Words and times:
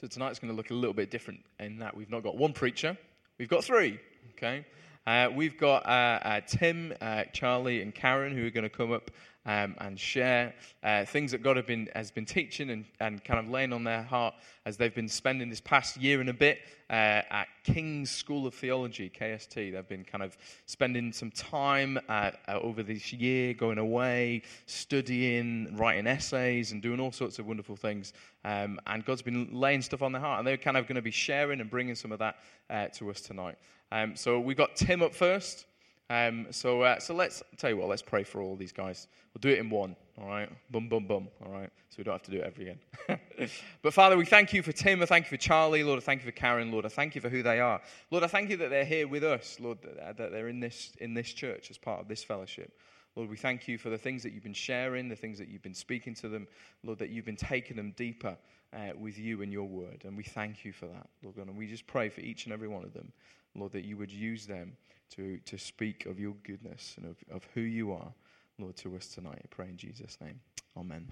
So 0.00 0.06
tonight's 0.06 0.38
going 0.38 0.50
to 0.50 0.56
look 0.56 0.70
a 0.70 0.74
little 0.74 0.94
bit 0.94 1.10
different 1.10 1.44
in 1.58 1.78
that 1.80 1.94
we've 1.94 2.08
not 2.08 2.22
got 2.22 2.34
one 2.34 2.54
preacher, 2.54 2.96
we've 3.36 3.50
got 3.50 3.62
three. 3.62 4.00
Okay, 4.32 4.64
uh, 5.06 5.28
we've 5.30 5.58
got 5.58 5.84
uh, 5.84 6.18
uh, 6.22 6.40
Tim, 6.46 6.94
uh, 7.02 7.24
Charlie, 7.34 7.82
and 7.82 7.94
Karen 7.94 8.34
who 8.34 8.46
are 8.46 8.50
going 8.50 8.64
to 8.64 8.70
come 8.70 8.92
up 8.92 9.10
um, 9.46 9.74
and 9.78 9.98
share 9.98 10.54
uh, 10.82 11.04
things 11.04 11.32
that 11.32 11.42
God 11.42 11.56
have 11.56 11.66
been, 11.66 11.88
has 11.94 12.10
been 12.10 12.26
teaching 12.26 12.70
and, 12.70 12.84
and 13.00 13.24
kind 13.24 13.40
of 13.40 13.50
laying 13.50 13.72
on 13.72 13.84
their 13.84 14.02
heart 14.02 14.34
as 14.66 14.76
they've 14.76 14.94
been 14.94 15.08
spending 15.08 15.48
this 15.48 15.60
past 15.60 15.96
year 15.96 16.20
and 16.20 16.28
a 16.28 16.34
bit 16.34 16.58
uh, 16.90 17.22
at 17.30 17.46
King's 17.64 18.10
School 18.10 18.46
of 18.46 18.54
Theology, 18.54 19.10
KST. 19.10 19.54
They've 19.54 19.88
been 19.88 20.04
kind 20.04 20.22
of 20.22 20.36
spending 20.66 21.12
some 21.12 21.30
time 21.30 21.98
uh, 22.08 22.32
uh, 22.48 22.58
over 22.60 22.82
this 22.82 23.12
year 23.12 23.54
going 23.54 23.78
away, 23.78 24.42
studying, 24.66 25.74
writing 25.76 26.06
essays, 26.06 26.72
and 26.72 26.82
doing 26.82 27.00
all 27.00 27.12
sorts 27.12 27.38
of 27.38 27.46
wonderful 27.46 27.76
things. 27.76 28.12
Um, 28.44 28.78
and 28.86 29.04
God's 29.04 29.22
been 29.22 29.48
laying 29.52 29.82
stuff 29.82 30.02
on 30.02 30.12
their 30.12 30.20
heart, 30.20 30.40
and 30.40 30.46
they're 30.46 30.56
kind 30.56 30.76
of 30.76 30.86
going 30.86 30.96
to 30.96 31.02
be 31.02 31.10
sharing 31.10 31.60
and 31.60 31.70
bringing 31.70 31.94
some 31.94 32.12
of 32.12 32.18
that 32.18 32.36
uh, 32.68 32.88
to 32.88 33.10
us 33.10 33.20
tonight. 33.20 33.56
Um, 33.92 34.16
so 34.16 34.38
we've 34.38 34.56
got 34.56 34.76
Tim 34.76 35.02
up 35.02 35.14
first. 35.14 35.66
Um, 36.10 36.48
so, 36.50 36.82
uh, 36.82 36.98
so 36.98 37.14
let's 37.14 37.40
tell 37.56 37.70
you 37.70 37.76
what. 37.76 37.88
Let's 37.88 38.02
pray 38.02 38.24
for 38.24 38.42
all 38.42 38.56
these 38.56 38.72
guys. 38.72 39.06
We'll 39.32 39.40
do 39.40 39.48
it 39.48 39.60
in 39.60 39.70
one. 39.70 39.94
All 40.20 40.26
right, 40.26 40.50
bum 40.72 40.88
bum 40.88 41.06
bum. 41.06 41.28
All 41.46 41.52
right, 41.52 41.70
so 41.88 41.94
we 41.98 42.04
don't 42.04 42.14
have 42.14 42.22
to 42.24 42.32
do 42.32 42.38
it 42.38 42.44
every 42.44 42.70
again. 42.70 43.48
but 43.82 43.94
Father, 43.94 44.16
we 44.16 44.26
thank 44.26 44.52
you 44.52 44.60
for 44.60 44.72
Tim. 44.72 45.00
I 45.00 45.06
thank 45.06 45.26
you 45.26 45.30
for 45.30 45.36
Charlie. 45.36 45.84
Lord, 45.84 45.98
I 45.98 46.02
thank 46.02 46.22
you 46.22 46.26
for 46.26 46.36
Karen. 46.36 46.72
Lord, 46.72 46.84
I 46.84 46.88
thank 46.88 47.14
you 47.14 47.20
for 47.20 47.28
who 47.28 47.44
they 47.44 47.60
are. 47.60 47.80
Lord, 48.10 48.24
I 48.24 48.26
thank 48.26 48.50
you 48.50 48.56
that 48.56 48.70
they're 48.70 48.84
here 48.84 49.06
with 49.06 49.22
us. 49.22 49.58
Lord, 49.60 49.78
that 49.82 50.16
they're 50.16 50.48
in 50.48 50.58
this 50.58 50.90
in 50.98 51.14
this 51.14 51.32
church 51.32 51.70
as 51.70 51.78
part 51.78 52.00
of 52.00 52.08
this 52.08 52.24
fellowship. 52.24 52.76
Lord, 53.14 53.30
we 53.30 53.36
thank 53.36 53.68
you 53.68 53.78
for 53.78 53.88
the 53.88 53.98
things 53.98 54.24
that 54.24 54.32
you've 54.32 54.42
been 54.42 54.52
sharing, 54.52 55.08
the 55.08 55.16
things 55.16 55.38
that 55.38 55.46
you've 55.46 55.62
been 55.62 55.74
speaking 55.74 56.14
to 56.14 56.28
them. 56.28 56.48
Lord, 56.82 56.98
that 56.98 57.10
you've 57.10 57.24
been 57.24 57.36
taking 57.36 57.76
them 57.76 57.94
deeper 57.96 58.36
uh, 58.72 58.90
with 58.98 59.16
you 59.16 59.42
and 59.42 59.52
your 59.52 59.68
word, 59.68 60.02
and 60.04 60.16
we 60.16 60.24
thank 60.24 60.64
you 60.64 60.72
for 60.72 60.86
that, 60.86 61.08
Lord 61.22 61.36
God. 61.36 61.46
And 61.46 61.56
we 61.56 61.68
just 61.68 61.86
pray 61.86 62.08
for 62.08 62.20
each 62.20 62.46
and 62.46 62.52
every 62.52 62.68
one 62.68 62.82
of 62.82 62.94
them, 62.94 63.12
Lord, 63.54 63.70
that 63.72 63.84
you 63.84 63.96
would 63.96 64.10
use 64.10 64.44
them 64.44 64.76
to, 65.16 65.38
to 65.44 65.58
speak 65.58 66.06
of 66.06 66.18
your 66.18 66.34
goodness 66.44 66.94
and 66.96 67.06
of, 67.06 67.16
of 67.34 67.46
who 67.54 67.60
you 67.60 67.92
are, 67.92 68.12
Lord, 68.58 68.76
to 68.76 68.96
us 68.96 69.08
tonight. 69.08 69.40
I 69.42 69.46
pray 69.50 69.68
in 69.68 69.76
Jesus' 69.76 70.18
name. 70.20 70.40
Amen. 70.76 71.08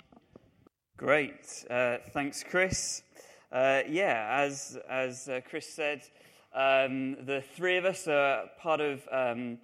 Great. 0.96 1.64
Uh, 1.68 1.98
thanks, 2.12 2.44
Chris. 2.48 3.02
Uh, 3.50 3.82
yeah, 3.88 4.40
as, 4.40 4.78
as 4.88 5.28
uh, 5.28 5.40
Chris 5.48 5.66
said, 5.72 6.02
um, 6.54 7.24
the 7.24 7.42
three 7.54 7.76
of 7.76 7.84
us 7.84 8.06
are 8.06 8.44
part 8.58 8.80
of 8.80 9.06
um, 9.10 9.58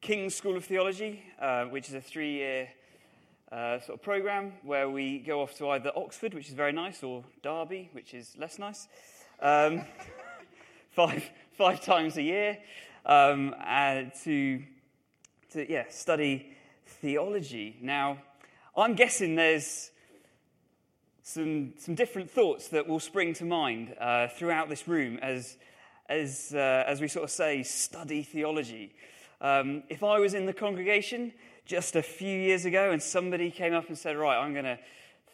King's 0.00 0.34
School 0.34 0.56
of 0.56 0.64
Theology, 0.64 1.22
uh, 1.40 1.64
which 1.64 1.88
is 1.88 1.94
a 1.94 2.00
three 2.00 2.32
year 2.32 2.68
uh, 3.50 3.80
sort 3.80 3.98
of 3.98 4.02
program 4.02 4.52
where 4.62 4.88
we 4.88 5.18
go 5.18 5.42
off 5.42 5.56
to 5.58 5.68
either 5.70 5.90
Oxford, 5.96 6.34
which 6.34 6.48
is 6.48 6.54
very 6.54 6.72
nice, 6.72 7.02
or 7.02 7.24
Derby, 7.42 7.90
which 7.92 8.14
is 8.14 8.36
less 8.38 8.58
nice, 8.58 8.88
um, 9.40 9.82
five, 10.90 11.24
five 11.52 11.80
times 11.80 12.16
a 12.16 12.22
year 12.22 12.58
um, 13.06 13.54
to, 14.24 14.62
to 15.52 15.70
yeah, 15.70 15.84
study 15.90 16.52
theology. 16.86 17.76
Now, 17.80 18.18
I'm 18.76 18.94
guessing 18.94 19.34
there's 19.34 19.90
some, 21.22 21.74
some 21.78 21.94
different 21.94 22.30
thoughts 22.30 22.68
that 22.68 22.88
will 22.88 23.00
spring 23.00 23.34
to 23.34 23.44
mind 23.44 23.94
uh, 24.00 24.28
throughout 24.28 24.68
this 24.68 24.88
room 24.88 25.18
as, 25.22 25.56
as, 26.08 26.52
uh, 26.54 26.84
as 26.86 27.00
we 27.00 27.08
sort 27.08 27.24
of 27.24 27.30
say, 27.30 27.62
study 27.62 28.22
theology. 28.22 28.94
Um, 29.40 29.84
if 29.88 30.02
I 30.02 30.18
was 30.18 30.34
in 30.34 30.46
the 30.46 30.52
congregation 30.52 31.32
just 31.64 31.96
a 31.96 32.02
few 32.02 32.36
years 32.36 32.64
ago 32.64 32.90
and 32.90 33.02
somebody 33.02 33.50
came 33.50 33.72
up 33.72 33.88
and 33.88 33.96
said, 33.96 34.16
Right, 34.16 34.36
I'm 34.36 34.52
going 34.52 34.64
to 34.64 34.78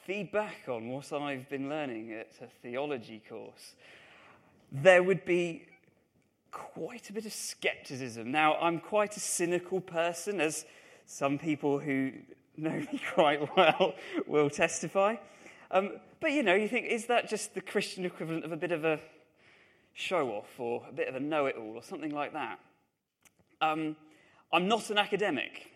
feedback 0.05 0.69
on 0.69 0.89
what 0.89 1.13
I've 1.13 1.49
been 1.49 1.69
learning 1.69 2.13
at 2.13 2.31
a 2.41 2.47
theology 2.63 3.21
course, 3.29 3.75
there 4.71 5.03
would 5.03 5.25
be 5.25 5.65
quite 6.51 7.11
a 7.11 7.13
bit 7.13 7.27
of 7.27 7.33
skepticism. 7.33 8.31
Now, 8.31 8.57
I'm 8.57 8.79
quite 8.81 9.17
a 9.17 9.21
cynical 9.21 9.81
person, 9.81 10.41
as 10.41 10.65
some 11.07 11.39
people 11.39 11.79
who 11.79 12.13
know 12.57 12.71
me 12.71 13.01
quite 13.15 13.57
well 13.57 13.95
will 14.27 14.51
testify. 14.51 15.17
Um, 15.71 15.93
but 16.21 16.33
you 16.33 16.43
know, 16.43 16.55
you 16.55 16.69
think, 16.69 16.87
is 16.87 17.07
that 17.07 17.29
just 17.29 17.55
the 17.55 17.61
Christian 17.61 18.05
equivalent 18.05 18.45
of 18.45 18.53
a 18.53 18.57
bit 18.57 18.73
of 18.73 18.85
a 18.85 19.01
show 19.93 20.31
off 20.31 20.49
or 20.59 20.83
a 20.89 20.93
bit 20.93 21.09
of 21.09 21.15
a 21.15 21.21
know 21.21 21.47
it 21.47 21.57
all 21.57 21.77
or 21.77 21.83
something 21.83 22.13
like 22.13 22.33
that? 22.33 22.59
Um, 23.61 23.97
I'm 24.53 24.69
not 24.69 24.91
an 24.91 24.99
academic. 24.99 25.71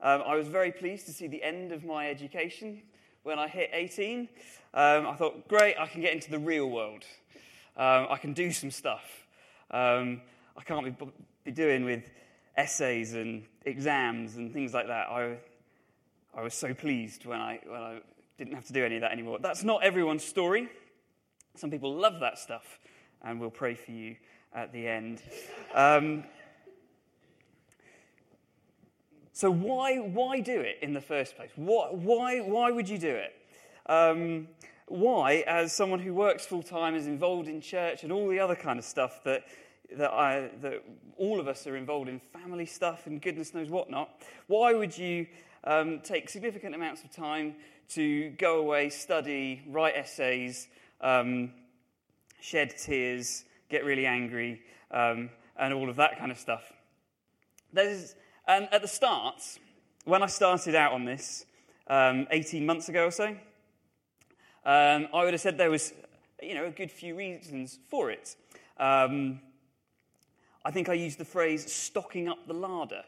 Um, 0.00 0.22
I 0.26 0.36
was 0.36 0.48
very 0.48 0.72
pleased 0.72 1.06
to 1.06 1.12
see 1.12 1.26
the 1.26 1.42
end 1.42 1.72
of 1.72 1.84
my 1.84 2.08
education 2.08 2.82
when 3.22 3.38
I 3.38 3.48
hit 3.48 3.70
18. 3.72 4.28
Um, 4.74 5.06
I 5.06 5.14
thought, 5.14 5.48
great, 5.48 5.76
I 5.78 5.86
can 5.86 6.00
get 6.00 6.12
into 6.12 6.30
the 6.30 6.38
real 6.38 6.68
world. 6.68 7.04
Um, 7.76 8.06
I 8.10 8.16
can 8.16 8.32
do 8.32 8.52
some 8.52 8.70
stuff 8.70 9.25
um, 9.70 10.20
I 10.56 10.62
can't 10.64 10.84
be, 10.84 11.06
be 11.44 11.50
doing 11.50 11.84
with 11.84 12.04
essays 12.56 13.14
and 13.14 13.44
exams 13.64 14.36
and 14.36 14.52
things 14.52 14.72
like 14.72 14.86
that. 14.86 15.08
I, 15.08 15.36
I 16.34 16.42
was 16.42 16.54
so 16.54 16.74
pleased 16.74 17.26
when 17.26 17.40
I, 17.40 17.60
when 17.66 17.80
I 17.80 18.00
didn't 18.38 18.54
have 18.54 18.66
to 18.66 18.72
do 18.72 18.84
any 18.84 18.96
of 18.96 19.00
that 19.02 19.12
anymore. 19.12 19.38
That's 19.40 19.64
not 19.64 19.82
everyone's 19.82 20.24
story. 20.24 20.68
Some 21.54 21.70
people 21.70 21.94
love 21.94 22.20
that 22.20 22.38
stuff, 22.38 22.78
and 23.22 23.40
we'll 23.40 23.50
pray 23.50 23.74
for 23.74 23.90
you 23.90 24.16
at 24.54 24.72
the 24.72 24.86
end. 24.86 25.22
Um, 25.74 26.24
so, 29.32 29.50
why, 29.50 29.98
why 29.98 30.40
do 30.40 30.60
it 30.60 30.78
in 30.80 30.94
the 30.94 31.00
first 31.00 31.36
place? 31.36 31.50
What, 31.56 31.96
why, 31.96 32.40
why 32.40 32.70
would 32.70 32.88
you 32.88 32.98
do 32.98 33.14
it? 33.14 33.34
Um, 33.86 34.48
why, 34.86 35.44
as 35.46 35.72
someone 35.72 35.98
who 35.98 36.14
works 36.14 36.46
full 36.46 36.62
time, 36.62 36.94
is 36.94 37.06
involved 37.06 37.48
in 37.48 37.60
church 37.60 38.04
and 38.04 38.12
all 38.12 38.28
the 38.28 38.38
other 38.38 38.54
kind 38.54 38.78
of 38.78 38.84
stuff 38.84 39.22
that, 39.24 39.44
that, 39.96 40.12
I, 40.12 40.50
that 40.60 40.84
all 41.16 41.40
of 41.40 41.48
us 41.48 41.66
are 41.66 41.76
involved 41.76 42.08
in, 42.08 42.20
family 42.20 42.66
stuff 42.66 43.06
and 43.06 43.20
goodness 43.20 43.52
knows 43.52 43.68
what 43.68 43.90
not, 43.90 44.10
why 44.46 44.74
would 44.74 44.96
you 44.96 45.26
um, 45.64 46.00
take 46.00 46.28
significant 46.28 46.74
amounts 46.74 47.02
of 47.02 47.10
time 47.10 47.56
to 47.88 48.30
go 48.30 48.58
away, 48.58 48.88
study, 48.88 49.62
write 49.68 49.96
essays, 49.96 50.68
um, 51.00 51.52
shed 52.40 52.74
tears, 52.78 53.44
get 53.68 53.84
really 53.84 54.06
angry, 54.06 54.62
um, 54.92 55.30
and 55.58 55.74
all 55.74 55.90
of 55.90 55.96
that 55.96 56.18
kind 56.18 56.30
of 56.30 56.38
stuff? 56.38 56.72
There's, 57.72 58.14
and 58.46 58.68
at 58.72 58.82
the 58.82 58.88
start, 58.88 59.42
when 60.04 60.22
I 60.22 60.26
started 60.26 60.76
out 60.76 60.92
on 60.92 61.04
this 61.04 61.44
um, 61.88 62.28
18 62.30 62.64
months 62.64 62.88
ago 62.88 63.06
or 63.06 63.10
so, 63.10 63.36
um, 64.66 65.08
I 65.14 65.24
would 65.24 65.32
have 65.32 65.40
said 65.40 65.56
there 65.56 65.70
was, 65.70 65.94
you 66.42 66.54
know, 66.54 66.66
a 66.66 66.70
good 66.70 66.90
few 66.90 67.14
reasons 67.14 67.78
for 67.88 68.10
it. 68.10 68.36
Um, 68.78 69.40
I 70.64 70.72
think 70.72 70.88
I 70.88 70.94
used 70.94 71.18
the 71.18 71.24
phrase 71.24 71.72
stocking 71.72 72.28
up 72.28 72.46
the 72.48 72.52
larder 72.52 73.04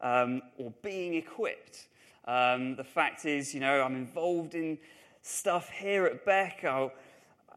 um, 0.00 0.40
or 0.56 0.72
being 0.82 1.14
equipped. 1.14 1.88
Um, 2.24 2.74
the 2.76 2.84
fact 2.84 3.26
is, 3.26 3.52
you 3.52 3.60
know, 3.60 3.82
I'm 3.82 3.94
involved 3.94 4.54
in 4.54 4.78
stuff 5.20 5.68
here 5.68 6.06
at 6.06 6.24
Beck, 6.24 6.64
um, 6.64 6.90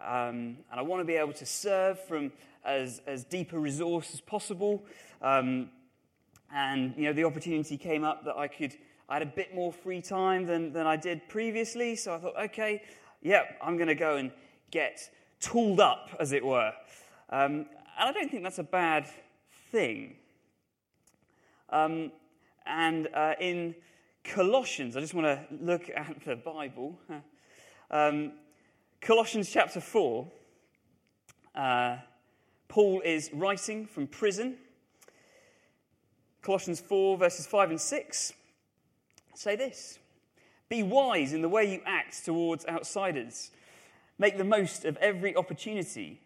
and 0.02 0.58
I 0.72 0.82
want 0.82 1.00
to 1.00 1.06
be 1.06 1.16
able 1.16 1.34
to 1.34 1.46
serve 1.46 2.00
from 2.02 2.34
as, 2.66 3.02
as 3.08 3.24
deep 3.24 3.54
a 3.54 3.60
resource 3.60 4.14
as 4.14 4.20
possible. 4.20 4.84
Um, 5.22 5.70
and, 6.54 6.94
you 6.98 7.04
know, 7.04 7.14
the 7.14 7.24
opportunity 7.24 7.78
came 7.78 8.04
up 8.04 8.26
that 8.26 8.38
I 8.38 8.48
could, 8.50 8.76
I 9.08 9.14
had 9.14 9.22
a 9.22 9.26
bit 9.26 9.56
more 9.56 9.72
free 9.72 10.02
time 10.02 10.46
than, 10.46 10.74
than 10.74 10.86
I 10.86 10.98
did 10.98 11.28
previously. 11.30 11.96
So 11.96 12.14
I 12.14 12.18
thought, 12.18 12.36
okay, 12.46 12.84
yeah, 13.28 13.44
I'm 13.62 13.76
going 13.76 13.90
to 13.90 13.96
go 13.96 14.16
and 14.16 14.32
get 14.72 15.10
tooled 15.40 15.80
up, 15.80 16.10
as 16.20 16.32
it 16.32 16.46
were. 16.46 16.72
Um, 17.30 17.66
and 18.00 18.10
I 18.10 18.12
don't 18.14 18.32
think 18.32 18.44
that's 18.44 18.60
a 18.60 18.64
bad 18.64 19.06
thing. 19.72 20.16
Um, 21.70 22.12
and 22.66 23.10
uh, 23.14 23.34
in 23.40 23.76
Colossians, 24.24 24.96
I 24.96 25.02
just 25.02 25.14
want 25.14 25.26
to 25.26 25.46
look 25.62 25.90
at 25.96 26.24
the 26.26 26.36
Bible. 26.36 26.98
Um, 27.90 28.34
Colossians 29.00 29.50
chapter 29.50 29.80
4, 29.80 30.28
uh, 31.56 31.96
Paul 32.68 33.00
is 33.06 33.30
writing 33.32 33.86
from 33.86 34.08
prison. 34.08 34.58
Colossians 36.42 36.82
4, 36.82 37.18
verses 37.18 37.48
5 37.48 37.70
and 37.70 37.80
6 37.80 38.34
say 39.36 39.56
this 39.56 40.00
be 40.70 40.84
wise 40.84 41.34
in 41.34 41.42
the 41.42 41.50
way 41.50 41.72
you 41.72 41.82
act 41.86 42.26
towards 42.26 42.66
outsiders. 42.66 43.52
Make 44.18 44.38
the 44.38 44.44
most 44.44 44.86
of 44.86 44.98
every 44.98 45.36
opportunity. 45.36 46.22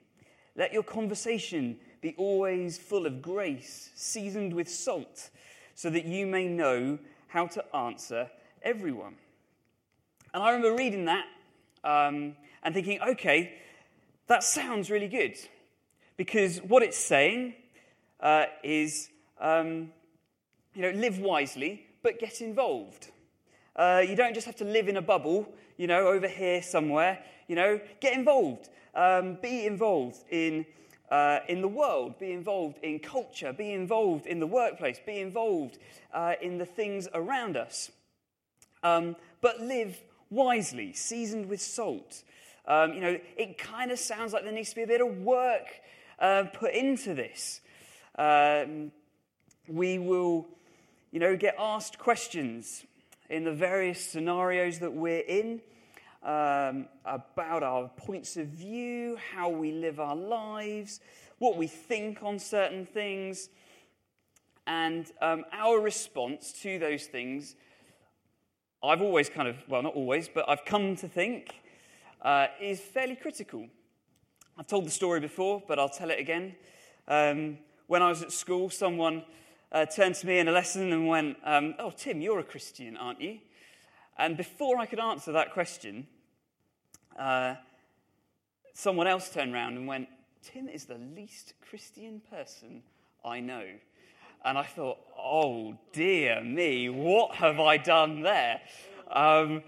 Let 0.55 0.73
your 0.73 0.83
conversation 0.83 1.77
be 2.01 2.15
always 2.17 2.77
full 2.77 3.05
of 3.05 3.21
grace, 3.21 3.91
seasoned 3.95 4.53
with 4.53 4.67
salt, 4.67 5.29
so 5.75 5.89
that 5.89 6.05
you 6.05 6.25
may 6.25 6.47
know 6.47 6.97
how 7.27 7.47
to 7.47 7.75
answer 7.75 8.29
everyone. 8.63 9.15
And 10.33 10.41
I 10.41 10.51
remember 10.51 10.75
reading 10.75 11.05
that 11.05 11.25
um, 11.83 12.35
and 12.63 12.73
thinking, 12.73 12.99
okay, 13.01 13.53
that 14.27 14.43
sounds 14.43 14.89
really 14.89 15.07
good. 15.07 15.37
Because 16.17 16.59
what 16.59 16.83
it's 16.83 16.97
saying 16.97 17.53
uh, 18.19 18.45
is, 18.63 19.09
um, 19.39 19.91
you 20.73 20.81
know, 20.81 20.91
live 20.91 21.19
wisely, 21.19 21.85
but 22.03 22.19
get 22.19 22.41
involved. 22.41 23.09
Uh, 23.81 23.99
you 23.99 24.15
don't 24.15 24.35
just 24.35 24.45
have 24.45 24.55
to 24.55 24.63
live 24.63 24.87
in 24.87 24.97
a 24.97 25.01
bubble, 25.01 25.51
you 25.75 25.87
know, 25.87 26.05
over 26.05 26.27
here 26.27 26.61
somewhere. 26.61 27.17
You 27.47 27.55
know, 27.55 27.81
get 27.99 28.13
involved. 28.13 28.69
Um, 28.93 29.39
be 29.41 29.65
involved 29.65 30.23
in, 30.29 30.67
uh, 31.09 31.39
in 31.49 31.61
the 31.61 31.67
world. 31.67 32.19
Be 32.19 32.31
involved 32.31 32.77
in 32.83 32.99
culture. 32.99 33.51
Be 33.51 33.71
involved 33.71 34.27
in 34.27 34.39
the 34.39 34.45
workplace. 34.45 34.99
Be 35.03 35.19
involved 35.19 35.79
uh, 36.13 36.33
in 36.43 36.59
the 36.59 36.65
things 36.65 37.07
around 37.15 37.57
us. 37.57 37.89
Um, 38.83 39.15
but 39.41 39.59
live 39.59 39.99
wisely, 40.29 40.93
seasoned 40.93 41.47
with 41.47 41.59
salt. 41.59 42.21
Um, 42.67 42.93
you 42.93 43.01
know, 43.01 43.17
it 43.35 43.57
kind 43.57 43.89
of 43.89 43.97
sounds 43.97 44.31
like 44.31 44.43
there 44.43 44.53
needs 44.53 44.69
to 44.69 44.75
be 44.75 44.83
a 44.83 44.87
bit 44.87 45.01
of 45.01 45.17
work 45.17 45.81
uh, 46.19 46.43
put 46.53 46.75
into 46.75 47.15
this. 47.15 47.61
Um, 48.15 48.91
we 49.67 49.97
will, 49.97 50.47
you 51.09 51.19
know, 51.19 51.35
get 51.35 51.55
asked 51.57 51.97
questions 51.97 52.85
in 53.31 53.45
the 53.45 53.53
various 53.53 54.03
scenarios 54.03 54.79
that 54.79 54.91
we're 54.91 55.21
in 55.21 55.61
um, 56.21 56.85
about 57.05 57.63
our 57.63 57.89
points 57.95 58.35
of 58.35 58.47
view, 58.47 59.17
how 59.33 59.47
we 59.47 59.71
live 59.71 60.01
our 60.01 60.17
lives, 60.17 60.99
what 61.39 61.55
we 61.55 61.65
think 61.65 62.21
on 62.23 62.37
certain 62.37 62.85
things, 62.85 63.49
and 64.67 65.13
um, 65.21 65.45
our 65.53 65.79
response 65.79 66.51
to 66.61 66.77
those 66.77 67.05
things. 67.05 67.55
I've 68.83 69.01
always 69.01 69.29
kind 69.29 69.47
of, 69.47 69.55
well, 69.69 69.81
not 69.81 69.95
always, 69.95 70.27
but 70.27 70.49
I've 70.49 70.65
come 70.65 70.97
to 70.97 71.07
think 71.07 71.55
uh, 72.21 72.47
is 72.59 72.81
fairly 72.81 73.15
critical. 73.15 73.65
I've 74.57 74.67
told 74.67 74.85
the 74.85 74.91
story 74.91 75.21
before, 75.21 75.63
but 75.67 75.79
I'll 75.79 75.89
tell 75.89 76.09
it 76.09 76.19
again. 76.19 76.55
Um, 77.07 77.59
when 77.87 78.01
I 78.01 78.09
was 78.09 78.23
at 78.23 78.33
school, 78.33 78.69
someone 78.69 79.23
uh, 79.71 79.85
turned 79.85 80.15
to 80.15 80.27
me 80.27 80.39
in 80.39 80.47
a 80.47 80.51
lesson 80.51 80.91
and 80.91 81.07
went, 81.07 81.37
um, 81.43 81.75
Oh, 81.79 81.91
Tim, 81.91 82.21
you're 82.21 82.39
a 82.39 82.43
Christian, 82.43 82.97
aren't 82.97 83.21
you? 83.21 83.39
And 84.17 84.37
before 84.37 84.77
I 84.77 84.85
could 84.85 84.99
answer 84.99 85.31
that 85.31 85.53
question, 85.53 86.07
uh, 87.17 87.55
someone 88.73 89.07
else 89.07 89.29
turned 89.29 89.53
around 89.53 89.77
and 89.77 89.87
went, 89.87 90.07
Tim 90.43 90.67
is 90.67 90.85
the 90.85 90.97
least 90.97 91.53
Christian 91.69 92.21
person 92.29 92.83
I 93.23 93.39
know. 93.39 93.65
And 94.43 94.57
I 94.57 94.63
thought, 94.63 94.97
oh 95.17 95.77
dear 95.93 96.43
me, 96.43 96.89
what 96.89 97.35
have 97.35 97.59
I 97.59 97.77
done 97.77 98.21
there? 98.21 98.61
Um, 99.11 99.63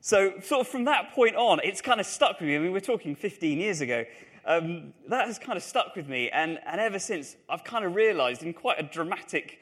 so, 0.00 0.38
sort 0.40 0.60
of 0.60 0.68
from 0.68 0.84
that 0.84 1.12
point 1.14 1.34
on, 1.34 1.58
it's 1.64 1.80
kind 1.80 1.98
of 1.98 2.06
stuck 2.06 2.38
with 2.38 2.48
me. 2.48 2.54
I 2.54 2.58
mean, 2.60 2.70
we're 2.70 2.78
talking 2.78 3.16
15 3.16 3.58
years 3.58 3.80
ago. 3.80 4.04
Um, 4.46 4.94
that 5.08 5.26
has 5.26 5.38
kind 5.38 5.56
of 5.56 5.62
stuck 5.62 5.96
with 5.96 6.08
me. 6.08 6.30
And, 6.30 6.60
and 6.64 6.80
ever 6.80 6.98
since, 6.98 7.36
I've 7.48 7.64
kind 7.64 7.84
of 7.84 7.94
realized 7.94 8.42
in 8.42 8.54
quite 8.54 8.78
a 8.78 8.84
dramatic, 8.84 9.58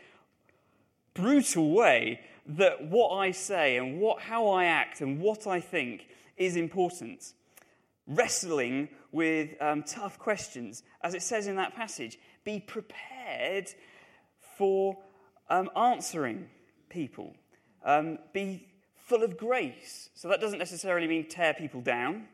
brutal 1.14 1.72
way 1.72 2.20
that 2.46 2.84
what 2.84 3.16
I 3.16 3.31
say 3.31 3.78
and 3.78 3.98
what, 3.98 4.20
how 4.20 4.48
I 4.48 4.66
act 4.66 5.00
and 5.00 5.20
what 5.20 5.46
I 5.46 5.60
think 5.60 6.06
is 6.36 6.56
important. 6.56 7.32
Wrestling 8.06 8.90
with 9.10 9.50
um, 9.62 9.82
tough 9.84 10.19
questions, 10.19 10.82
as 11.02 11.14
it 11.14 11.22
says 11.22 11.46
in 11.46 11.56
that 11.56 11.75
passage, 11.75 12.19
be 12.44 12.60
prepared 12.60 13.70
for 14.58 14.98
um, 15.48 15.70
answering 15.75 16.48
people. 16.90 17.34
Um, 17.84 18.19
be 18.34 18.69
full 18.96 19.22
of 19.22 19.36
grace. 19.38 20.10
So 20.14 20.28
that 20.28 20.40
doesn't 20.40 20.58
necessarily 20.58 21.06
mean 21.06 21.28
tear 21.28 21.54
people 21.54 21.81
down, 21.81 22.25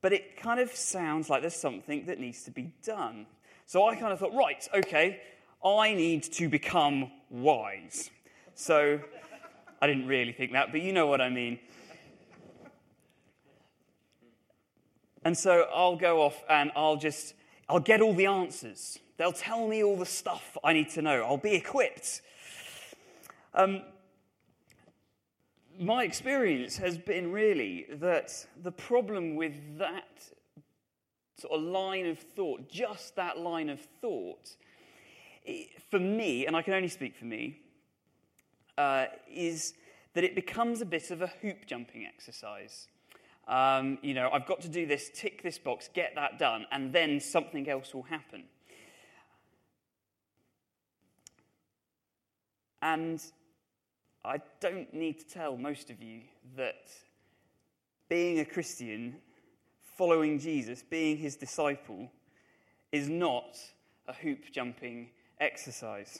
but 0.00 0.12
it 0.12 0.36
kind 0.36 0.60
of 0.60 0.70
sounds 0.74 1.28
like 1.28 1.40
there's 1.40 1.54
something 1.54 2.06
that 2.06 2.18
needs 2.18 2.44
to 2.44 2.50
be 2.50 2.72
done. 2.82 3.26
So 3.66 3.86
I 3.88 3.96
kind 3.96 4.12
of 4.12 4.18
thought, 4.18 4.34
right, 4.34 4.66
okay, 4.74 5.20
I 5.64 5.94
need 5.94 6.22
to 6.24 6.48
become 6.48 7.10
wise. 7.30 8.10
So 8.54 9.00
I 9.80 9.86
didn't 9.86 10.06
really 10.06 10.32
think 10.32 10.52
that, 10.52 10.72
but 10.72 10.80
you 10.80 10.92
know 10.92 11.06
what 11.06 11.20
I 11.20 11.28
mean. 11.28 11.58
And 15.24 15.36
so 15.36 15.66
I'll 15.74 15.96
go 15.96 16.22
off 16.22 16.42
and 16.48 16.70
I'll 16.76 16.96
just, 16.96 17.34
I'll 17.68 17.80
get 17.80 18.00
all 18.00 18.14
the 18.14 18.26
answers. 18.26 18.98
They'll 19.16 19.32
tell 19.32 19.66
me 19.66 19.82
all 19.82 19.96
the 19.96 20.06
stuff 20.06 20.56
I 20.62 20.72
need 20.72 20.90
to 20.90 21.02
know. 21.02 21.24
I'll 21.24 21.36
be 21.36 21.54
equipped. 21.54 22.22
Um, 23.52 23.82
my 25.78 26.02
experience 26.02 26.76
has 26.76 26.98
been 26.98 27.30
really 27.30 27.86
that 28.00 28.46
the 28.62 28.72
problem 28.72 29.36
with 29.36 29.78
that 29.78 30.28
sort 31.38 31.52
of 31.52 31.62
line 31.62 32.06
of 32.06 32.18
thought, 32.18 32.68
just 32.68 33.14
that 33.16 33.38
line 33.38 33.68
of 33.68 33.80
thought, 34.00 34.56
for 35.90 36.00
me, 36.00 36.46
and 36.46 36.56
I 36.56 36.62
can 36.62 36.74
only 36.74 36.88
speak 36.88 37.16
for 37.16 37.24
me, 37.24 37.60
uh, 38.76 39.06
is 39.32 39.74
that 40.14 40.24
it 40.24 40.34
becomes 40.34 40.80
a 40.80 40.86
bit 40.86 41.10
of 41.10 41.22
a 41.22 41.28
hoop 41.42 41.66
jumping 41.66 42.04
exercise. 42.06 42.88
Um, 43.46 43.98
you 44.02 44.14
know, 44.14 44.30
I've 44.32 44.46
got 44.46 44.60
to 44.62 44.68
do 44.68 44.84
this, 44.84 45.10
tick 45.14 45.42
this 45.42 45.58
box, 45.58 45.88
get 45.94 46.14
that 46.16 46.38
done, 46.38 46.66
and 46.72 46.92
then 46.92 47.20
something 47.20 47.68
else 47.68 47.94
will 47.94 48.02
happen. 48.02 48.44
And 52.82 53.22
I 54.24 54.40
don't 54.60 54.92
need 54.92 55.20
to 55.20 55.26
tell 55.26 55.56
most 55.56 55.90
of 55.90 56.02
you 56.02 56.22
that 56.56 56.90
being 58.08 58.40
a 58.40 58.44
Christian, 58.44 59.16
following 59.96 60.38
Jesus, 60.38 60.82
being 60.82 61.16
his 61.16 61.36
disciple, 61.36 62.10
is 62.92 63.08
not 63.08 63.56
a 64.06 64.12
hoop 64.12 64.50
jumping 64.52 65.10
exercise. 65.40 66.18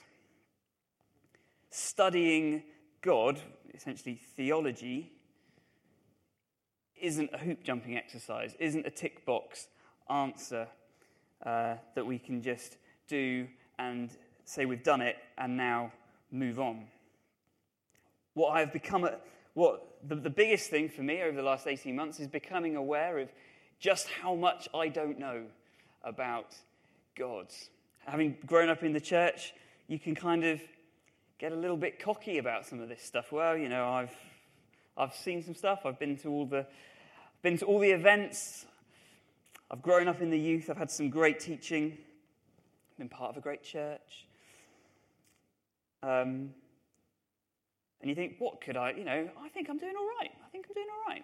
Studying 1.71 2.63
God, 3.01 3.39
essentially 3.73 4.19
theology, 4.35 5.11
isn't 7.01 7.29
a 7.33 7.37
hoop 7.37 7.63
jumping 7.63 7.97
exercise, 7.97 8.55
isn't 8.59 8.85
a 8.85 8.91
tick 8.91 9.25
box 9.25 9.67
answer 10.09 10.67
uh, 11.45 11.75
that 11.95 12.05
we 12.05 12.19
can 12.19 12.41
just 12.41 12.77
do 13.07 13.47
and 13.77 14.11
say 14.45 14.65
we've 14.65 14.83
done 14.83 15.01
it 15.01 15.15
and 15.37 15.55
now 15.55 15.91
move 16.31 16.59
on. 16.59 16.85
What 18.39 18.55
I've 18.55 18.71
become, 18.71 19.05
what 19.53 19.85
the, 20.07 20.15
the 20.15 20.29
biggest 20.29 20.69
thing 20.69 20.87
for 20.87 21.01
me 21.01 21.21
over 21.23 21.35
the 21.35 21.43
last 21.43 21.67
18 21.67 21.93
months 21.93 22.21
is 22.21 22.27
becoming 22.27 22.77
aware 22.77 23.19
of 23.19 23.27
just 23.81 24.07
how 24.07 24.33
much 24.33 24.69
I 24.73 24.87
don't 24.87 25.19
know 25.19 25.43
about 26.05 26.55
God. 27.17 27.47
Having 28.05 28.37
grown 28.45 28.69
up 28.69 28.81
in 28.81 28.93
the 28.93 29.01
church, 29.01 29.53
you 29.89 29.99
can 29.99 30.15
kind 30.15 30.45
of 30.45 30.61
get 31.37 31.51
a 31.51 31.55
little 31.55 31.75
bit 31.75 32.01
cocky 32.01 32.37
about 32.37 32.65
some 32.65 32.79
of 32.79 32.87
this 32.87 33.03
stuff. 33.03 33.33
Well, 33.33 33.57
you 33.57 33.67
know, 33.67 33.85
I've, 33.89 34.15
I've 34.95 35.15
seen 35.15 35.43
some 35.43 35.53
stuff, 35.53 35.81
I've 35.83 35.99
been 35.99 36.15
to 36.19 36.29
all 36.29 36.45
the, 36.45 36.65
been 37.41 37.57
to 37.57 37.65
all 37.65 37.79
the 37.79 37.91
events, 37.91 38.65
I've 39.69 39.81
grown 39.81 40.07
up 40.07 40.21
in 40.21 40.29
the 40.29 40.39
youth, 40.39 40.69
I've 40.69 40.77
had 40.77 40.91
some 40.91 41.09
great 41.09 41.41
teaching, 41.41 41.97
I've 42.91 42.97
been 42.99 43.09
part 43.09 43.31
of 43.31 43.35
a 43.35 43.41
great 43.41 43.63
church. 43.63 44.27
Um, 46.01 46.51
and 48.01 48.09
you 48.09 48.15
think, 48.15 48.35
what 48.39 48.61
could 48.61 48.77
I, 48.77 48.91
you 48.91 49.03
know, 49.03 49.29
I 49.41 49.49
think 49.49 49.69
I'm 49.69 49.77
doing 49.77 49.95
all 49.97 50.07
right. 50.19 50.31
I 50.45 50.49
think 50.51 50.65
I'm 50.69 50.73
doing 50.73 50.87
all 50.89 51.13
right. 51.13 51.23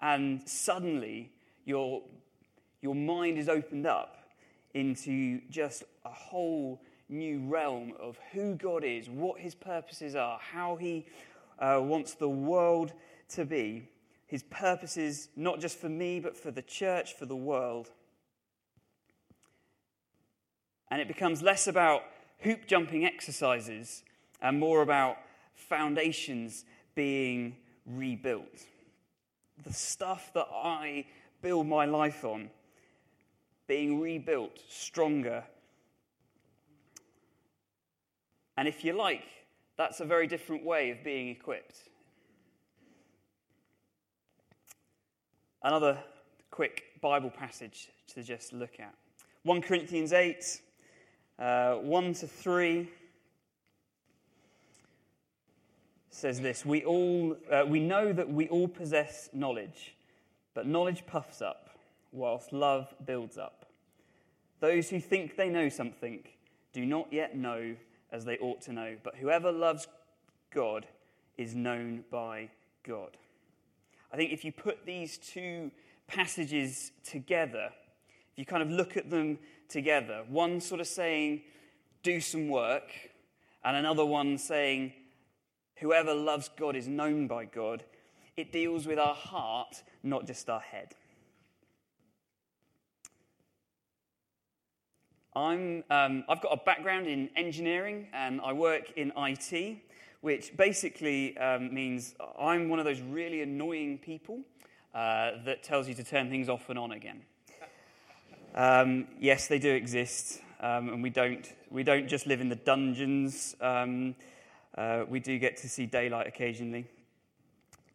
And 0.00 0.48
suddenly, 0.48 1.30
your, 1.64 2.02
your 2.80 2.94
mind 2.94 3.38
is 3.38 3.48
opened 3.48 3.86
up 3.86 4.16
into 4.74 5.40
just 5.50 5.84
a 6.04 6.10
whole 6.10 6.80
new 7.08 7.40
realm 7.46 7.92
of 8.00 8.18
who 8.32 8.54
God 8.54 8.84
is, 8.84 9.08
what 9.08 9.38
his 9.38 9.54
purposes 9.54 10.16
are, 10.16 10.38
how 10.40 10.76
he 10.76 11.06
uh, 11.58 11.78
wants 11.82 12.14
the 12.14 12.28
world 12.28 12.92
to 13.30 13.44
be. 13.44 13.88
His 14.26 14.42
purposes, 14.44 15.28
not 15.36 15.60
just 15.60 15.78
for 15.78 15.90
me, 15.90 16.20
but 16.20 16.36
for 16.36 16.50
the 16.50 16.62
church, 16.62 17.14
for 17.14 17.26
the 17.26 17.36
world. 17.36 17.90
And 20.90 21.02
it 21.02 21.08
becomes 21.08 21.42
less 21.42 21.66
about 21.66 22.02
hoop 22.38 22.66
jumping 22.66 23.04
exercises 23.04 24.02
and 24.42 24.58
more 24.58 24.82
about 24.82 25.18
foundations 25.54 26.64
being 26.94 27.56
rebuilt. 27.86 28.66
The 29.62 29.72
stuff 29.72 30.32
that 30.34 30.48
I 30.52 31.06
build 31.40 31.66
my 31.66 31.86
life 31.86 32.24
on 32.24 32.50
being 33.68 34.00
rebuilt 34.00 34.58
stronger. 34.68 35.44
And 38.56 38.68
if 38.68 38.84
you 38.84 38.92
like, 38.92 39.24
that's 39.78 40.00
a 40.00 40.04
very 40.04 40.26
different 40.26 40.64
way 40.64 40.90
of 40.90 41.02
being 41.04 41.28
equipped. 41.28 41.78
Another 45.62 45.96
quick 46.50 46.82
Bible 47.00 47.30
passage 47.30 47.88
to 48.08 48.22
just 48.22 48.52
look 48.52 48.80
at 48.80 48.92
1 49.44 49.62
Corinthians 49.62 50.12
8, 50.12 50.60
uh, 51.38 51.74
1 51.76 52.14
to 52.14 52.26
3. 52.26 52.88
Says 56.14 56.40
this 56.40 56.64
we, 56.64 56.84
all, 56.84 57.36
uh, 57.50 57.64
we 57.66 57.80
know 57.80 58.12
that 58.12 58.30
we 58.30 58.48
all 58.48 58.68
possess 58.68 59.28
knowledge, 59.32 59.96
but 60.54 60.66
knowledge 60.66 61.04
puffs 61.06 61.42
up, 61.42 61.70
whilst 62.12 62.52
love 62.52 62.94
builds 63.04 63.38
up. 63.38 63.66
Those 64.60 64.90
who 64.90 65.00
think 65.00 65.36
they 65.36 65.48
know 65.48 65.68
something 65.68 66.22
do 66.72 66.86
not 66.86 67.12
yet 67.12 67.36
know 67.36 67.74
as 68.12 68.24
they 68.24 68.38
ought 68.38 68.60
to 68.62 68.72
know, 68.72 68.96
but 69.02 69.16
whoever 69.16 69.50
loves 69.50 69.88
God 70.54 70.86
is 71.38 71.54
known 71.54 72.04
by 72.10 72.50
God. 72.82 73.16
I 74.12 74.16
think 74.16 74.32
if 74.32 74.44
you 74.44 74.52
put 74.52 74.84
these 74.84 75.16
two 75.16 75.70
passages 76.06 76.92
together, 77.02 77.70
if 78.32 78.38
you 78.38 78.44
kind 78.44 78.62
of 78.62 78.70
look 78.70 78.96
at 78.96 79.08
them 79.08 79.38
together, 79.68 80.24
one 80.28 80.60
sort 80.60 80.80
of 80.80 80.86
saying, 80.86 81.40
do 82.02 82.20
some 82.20 82.48
work, 82.48 82.92
and 83.64 83.76
another 83.76 84.04
one 84.04 84.36
saying, 84.36 84.92
whoever 85.82 86.14
loves 86.14 86.48
God 86.56 86.76
is 86.76 86.88
known 86.88 87.26
by 87.26 87.44
God, 87.44 87.84
it 88.36 88.52
deals 88.52 88.86
with 88.86 88.98
our 88.98 89.14
heart, 89.14 89.82
not 90.02 90.26
just 90.26 90.48
our 90.48 90.60
head. 90.60 90.94
I'm, 95.34 95.82
um, 95.90 96.24
I've 96.28 96.42
got 96.42 96.52
a 96.52 96.62
background 96.64 97.06
in 97.06 97.30
engineering 97.36 98.08
and 98.12 98.40
I 98.40 98.52
work 98.52 98.92
in 98.96 99.12
IT, 99.16 99.78
which 100.20 100.56
basically 100.56 101.36
um, 101.38 101.72
means 101.74 102.14
I'm 102.38 102.68
one 102.68 102.78
of 102.78 102.84
those 102.84 103.00
really 103.00 103.42
annoying 103.42 103.98
people 103.98 104.40
uh, 104.94 105.32
that 105.44 105.62
tells 105.62 105.88
you 105.88 105.94
to 105.94 106.04
turn 106.04 106.28
things 106.28 106.48
off 106.48 106.68
and 106.68 106.78
on 106.78 106.92
again. 106.92 107.22
Um, 108.54 109.08
yes, 109.18 109.48
they 109.48 109.58
do 109.58 109.72
exist, 109.72 110.42
um, 110.60 110.90
and 110.90 111.02
we 111.02 111.08
don't, 111.08 111.50
we 111.70 111.82
don't 111.82 112.06
just 112.06 112.26
live 112.26 112.42
in 112.42 112.50
the 112.50 112.56
dungeons. 112.56 113.56
Uh, 114.76 115.04
we 115.08 115.20
do 115.20 115.38
get 115.38 115.56
to 115.58 115.68
see 115.68 115.86
daylight 115.86 116.26
occasionally. 116.26 116.86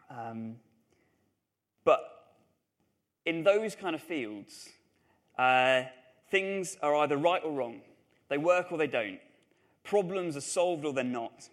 Um, 0.09 0.57
but 1.83 2.01
in 3.25 3.43
those 3.43 3.75
kind 3.75 3.95
of 3.95 4.01
fields, 4.01 4.69
uh, 5.37 5.83
things 6.29 6.77
are 6.81 6.95
either 6.97 7.17
right 7.17 7.41
or 7.43 7.51
wrong. 7.51 7.81
They 8.29 8.37
work 8.37 8.71
or 8.71 8.77
they 8.77 8.87
don't. 8.87 9.19
Problems 9.83 10.35
are 10.35 10.41
solved 10.41 10.85
or 10.85 10.93
they're 10.93 11.03
not. 11.03 11.49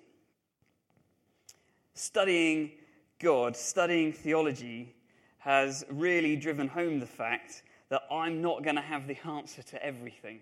Studying 1.95 2.73
God, 3.19 3.57
studying 3.57 4.13
theology, 4.13 4.95
has 5.39 5.85
really 5.91 6.37
driven 6.37 6.69
home 6.69 6.99
the 7.01 7.07
fact 7.07 7.63
that 7.91 8.03
I'm 8.11 8.43
not 8.43 8.65
going 8.65 8.77
to 8.77 8.83
have 8.83 9.07
the 9.07 9.17
answer 9.27 9.63
to 9.63 9.85
everything. 9.85 10.41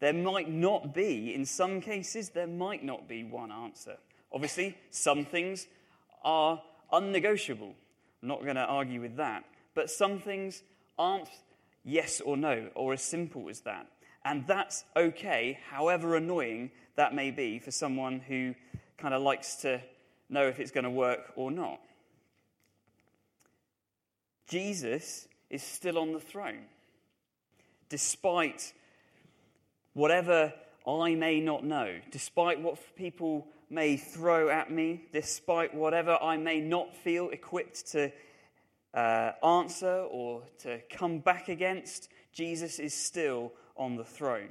There 0.00 0.12
might 0.12 0.50
not 0.50 0.94
be, 0.94 1.34
in 1.34 1.44
some 1.44 1.80
cases, 1.80 2.30
there 2.30 2.46
might 2.46 2.84
not 2.84 3.08
be 3.08 3.24
one 3.24 3.52
answer. 3.52 3.96
Obviously, 4.32 4.76
some 4.90 5.24
things 5.24 5.66
are 6.22 6.60
unnegotiable. 6.92 7.74
I'm 8.22 8.28
not 8.28 8.42
going 8.42 8.56
to 8.56 8.64
argue 8.64 9.00
with 9.00 9.16
that. 9.16 9.44
But 9.74 9.90
some 9.90 10.18
things 10.18 10.62
aren't 10.98 11.28
yes 11.84 12.20
or 12.20 12.36
no, 12.36 12.68
or 12.74 12.92
as 12.92 13.02
simple 13.02 13.48
as 13.48 13.60
that. 13.60 13.86
And 14.24 14.46
that's 14.46 14.84
okay, 14.96 15.58
however 15.70 16.16
annoying 16.16 16.70
that 16.96 17.14
may 17.14 17.30
be 17.30 17.58
for 17.58 17.70
someone 17.70 18.20
who 18.20 18.54
kind 18.96 19.14
of 19.14 19.22
likes 19.22 19.56
to 19.56 19.80
know 20.28 20.46
if 20.46 20.60
it's 20.60 20.70
going 20.70 20.84
to 20.84 20.90
work 20.90 21.32
or 21.36 21.50
not. 21.50 21.80
Jesus 24.48 25.28
is 25.50 25.62
still 25.62 25.98
on 25.98 26.12
the 26.12 26.20
throne. 26.20 26.64
Despite 27.88 28.72
whatever 29.94 30.52
I 30.86 31.14
may 31.14 31.40
not 31.40 31.64
know, 31.64 31.96
despite 32.10 32.60
what 32.60 32.78
people 32.96 33.46
may 33.70 33.96
throw 33.96 34.50
at 34.50 34.70
me, 34.70 35.06
despite 35.12 35.74
whatever 35.74 36.18
I 36.20 36.36
may 36.36 36.60
not 36.60 36.94
feel 36.94 37.30
equipped 37.30 37.90
to 37.92 38.12
uh, 38.92 39.32
answer 39.42 40.06
or 40.10 40.42
to 40.58 40.80
come 40.90 41.18
back 41.18 41.48
against, 41.48 42.08
Jesus 42.32 42.78
is 42.78 42.92
still 42.92 43.52
on 43.76 43.96
the 43.96 44.04
throne. 44.04 44.50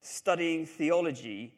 Studying 0.00 0.66
theology 0.66 1.54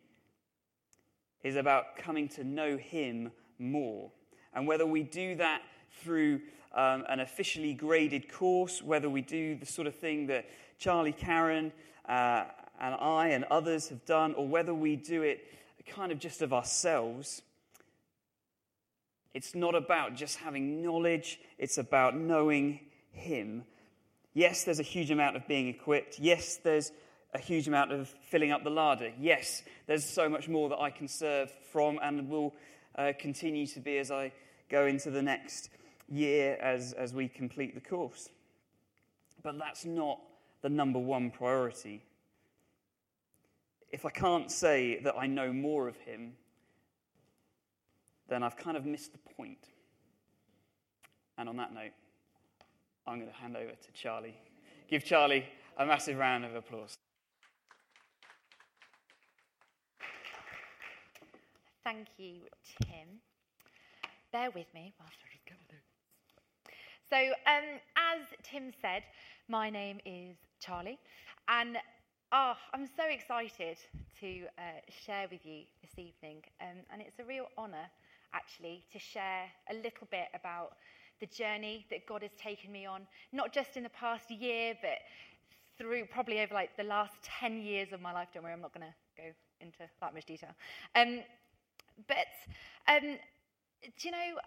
is 1.43 1.57
about 1.57 1.97
coming 1.97 2.29
to 2.29 2.45
know 2.45 2.77
Him 2.77 3.33
more. 3.59 4.11
And 4.55 4.67
whether 4.67 4.87
we 4.87 5.03
do 5.03 5.35
that 5.37 5.63
through 6.03 6.41
um, 6.75 7.05
an 7.09 7.21
officially 7.21 7.75
graded 7.75 8.33
course, 8.33 8.83
whether 8.83 9.11
we 9.11 9.23
do 9.23 9.57
the 9.57 9.67
sort 9.67 9.87
of 9.87 9.95
thing 9.95 10.27
that 10.29 10.47
Charlie, 10.79 11.13
Karen, 11.13 11.73
uh, 12.09 12.45
and 12.81 12.95
I 12.95 13.29
and 13.29 13.45
others 13.45 13.89
have 13.89 14.05
done, 14.05 14.35
or 14.35 14.47
whether 14.47 14.75
we 14.75 14.97
do 14.97 15.23
it 15.23 15.41
kind 15.87 16.13
of 16.13 16.19
just 16.19 16.43
of 16.43 16.53
ourselves, 16.53 17.43
it's 19.35 19.55
not 19.55 19.75
about 19.75 20.15
just 20.15 20.39
having 20.39 20.83
knowledge, 20.83 21.39
it's 21.59 21.79
about 21.79 22.17
knowing 22.17 22.81
Him. 23.13 23.65
Yes, 24.35 24.65
there's 24.65 24.81
a 24.81 24.85
huge 24.85 25.11
amount 25.11 25.37
of 25.37 25.47
being 25.47 25.69
equipped. 25.69 26.19
Yes, 26.19 26.57
there's 26.57 26.93
a 27.35 27.39
huge 27.39 27.69
amount 27.69 27.93
of 27.93 28.09
filling 28.31 28.53
up 28.53 28.65
the 28.65 28.71
larder. 28.71 29.13
Yes, 29.19 29.63
there's 29.87 30.05
so 30.05 30.29
much 30.29 30.49
more 30.49 30.69
that 30.71 30.79
I 30.79 30.91
can 30.91 31.09
serve 31.09 31.51
from 31.73 31.99
and 32.03 32.29
will 32.29 32.55
uh, 32.97 33.13
continue 33.19 33.67
to 33.69 33.81
be 33.81 33.99
as 33.99 34.11
I 34.11 34.33
go 34.71 34.87
into 34.87 35.11
the 35.11 35.23
next 35.23 35.71
year 36.09 36.57
as, 36.61 36.93
as 36.95 37.13
we 37.13 37.29
complete 37.29 37.75
the 37.75 37.81
course. 37.81 38.31
But 39.43 39.59
that's 39.59 39.85
not 39.85 40.21
the 40.67 40.71
number 40.71 40.99
one 40.99 41.31
priority. 41.31 42.03
If 43.93 44.05
I 44.05 44.11
can't 44.11 44.51
say 44.51 44.99
that 45.05 45.15
I 45.17 45.29
know 45.29 45.53
more 45.53 45.87
of 45.87 45.97
him, 45.99 46.33
then 48.29 48.43
I've 48.43 48.57
kind 48.57 48.77
of 48.77 48.85
missed 48.85 49.13
the 49.13 49.35
point. 49.37 49.69
And 51.39 51.49
on 51.49 51.57
that 51.59 51.73
note, 51.73 51.93
I'm 53.07 53.21
going 53.21 53.31
to 53.31 53.37
hand 53.37 53.57
over 53.57 53.71
to 53.71 53.93
Charlie. 53.93 54.35
Give 54.91 55.05
Charlie 55.05 55.45
a 55.79 55.87
massive 55.87 56.19
round 56.19 56.45
of 56.45 56.57
applause. 56.57 56.99
Thank 61.85 62.09
you, 62.19 62.41
Tim. 62.83 63.21
Bear 64.33 64.51
with 64.51 64.67
me. 64.75 64.93
So, 67.09 67.17
um, 67.17 67.79
as 67.97 68.27
Tim 68.43 68.73
said, 68.83 69.05
my 69.49 69.71
name 69.71 70.01
is 70.05 70.37
Charlie, 70.61 70.99
and 71.49 71.77
oh, 72.33 72.55
I'm 72.73 72.87
so 72.87 73.05
excited 73.09 73.79
to 74.21 74.45
uh, 74.59 74.81
share 75.05 75.27
with 75.31 75.45
you 75.45 75.63
this 75.83 75.93
evening. 75.99 76.43
Um, 76.61 76.79
and 76.93 77.03
it's 77.03 77.19
a 77.19 77.25
real 77.25 77.47
honour, 77.59 77.89
actually, 78.33 78.85
to 78.93 78.99
share 78.99 79.45
a 79.71 79.75
little 79.75 80.09
bit 80.11 80.29
about 80.35 80.73
the 81.21 81.27
journey 81.27 81.87
that 81.91 82.07
God 82.07 82.23
has 82.23 82.33
taken 82.41 82.73
me 82.73 82.87
on, 82.87 83.03
not 83.33 83.53
just 83.53 83.77
in 83.77 83.83
the 83.83 83.91
past 83.91 84.31
year, 84.31 84.75
but 84.81 84.99
through 85.79 86.07
probably 86.07 86.41
over 86.41 86.55
like 86.55 86.77
the 86.77 86.85
last 86.85 87.15
10 87.23 87.63
years 87.63 87.93
of 87.93 88.01
my 88.01 88.13
life. 88.13 88.29
Don't 88.33 88.43
worry, 88.43 88.53
I'm 88.53 88.61
not 88.61 88.75
going 88.75 88.87
to 88.87 89.23
go 89.23 89.29
into 89.61 89.79
that 90.01 90.15
much 90.15 90.27
detail. 90.27 90.51
Um, 90.95 91.21
but 92.09 92.27
um, 92.89 93.17
do 93.83 94.09
you 94.09 94.11
know? 94.11 94.41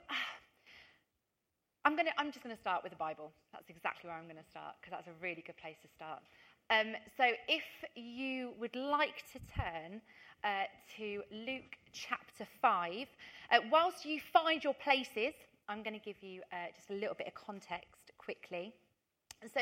I'm, 1.86 1.95
gonna, 1.95 2.12
I'm 2.17 2.31
just 2.31 2.43
going 2.43 2.55
to 2.55 2.62
start 2.62 2.83
with 2.83 2.91
the 2.91 2.98
Bible. 2.98 3.31
That's 3.53 3.69
exactly 3.69 4.09
where 4.09 4.17
I'm 4.17 4.25
going 4.25 4.43
to 4.43 4.50
start 4.50 4.75
because 4.79 4.91
that's 4.91 5.07
a 5.07 5.17
really 5.21 5.43
good 5.45 5.57
place 5.57 5.77
to 5.81 5.88
start. 5.88 6.21
Um, 6.69 6.93
so 7.17 7.24
if 7.48 7.63
you 7.95 8.51
would 8.59 8.75
like 8.75 9.24
to 9.33 9.39
turn 9.55 10.01
uh, 10.43 10.65
to 10.98 11.24
Luke 11.31 11.77
chapter 11.93 12.45
5, 12.62 13.07
uh, 13.51 13.57
whilst 13.71 14.05
you 14.05 14.19
find 14.31 14.63
your 14.63 14.75
places, 14.75 15.33
I'm 15.67 15.81
going 15.81 15.98
to 15.98 16.05
give 16.05 16.21
you 16.21 16.41
uh, 16.51 16.67
just 16.75 16.89
a 16.91 16.93
little 16.93 17.15
bit 17.15 17.27
of 17.27 17.33
context 17.33 18.12
quickly. 18.17 18.74
So 19.53 19.62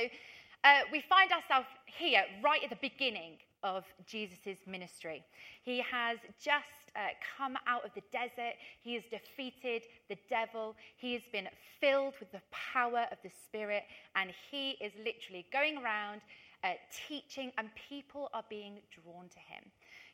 uh, 0.63 0.79
we 0.91 1.01
find 1.07 1.31
ourselves 1.31 1.67
here 1.85 2.23
right 2.43 2.63
at 2.63 2.69
the 2.69 2.81
beginning 2.81 3.37
of 3.67 3.83
Jesus' 4.05 4.59
ministry. 4.65 5.23
He 5.63 5.81
has 5.81 6.17
just 6.41 6.65
uh, 6.95 7.09
come 7.37 7.57
out 7.67 7.83
of 7.85 7.91
the 7.93 8.03
desert, 8.11 8.55
he 8.81 8.93
has 8.95 9.03
defeated 9.11 9.83
the 10.09 10.17
devil, 10.29 10.75
he 10.95 11.13
has 11.13 11.23
been 11.31 11.47
filled 11.79 12.13
with 12.19 12.31
the 12.31 12.41
power 12.51 13.05
of 13.11 13.17
the 13.23 13.29
Spirit, 13.45 13.83
and 14.15 14.31
he 14.49 14.71
is 14.81 14.93
literally 15.03 15.45
going 15.51 15.77
around 15.77 16.21
uh, 16.63 16.71
teaching, 17.07 17.51
and 17.57 17.69
people 17.89 18.29
are 18.33 18.45
being 18.49 18.79
drawn 18.95 19.27
to 19.29 19.39
him. 19.39 19.63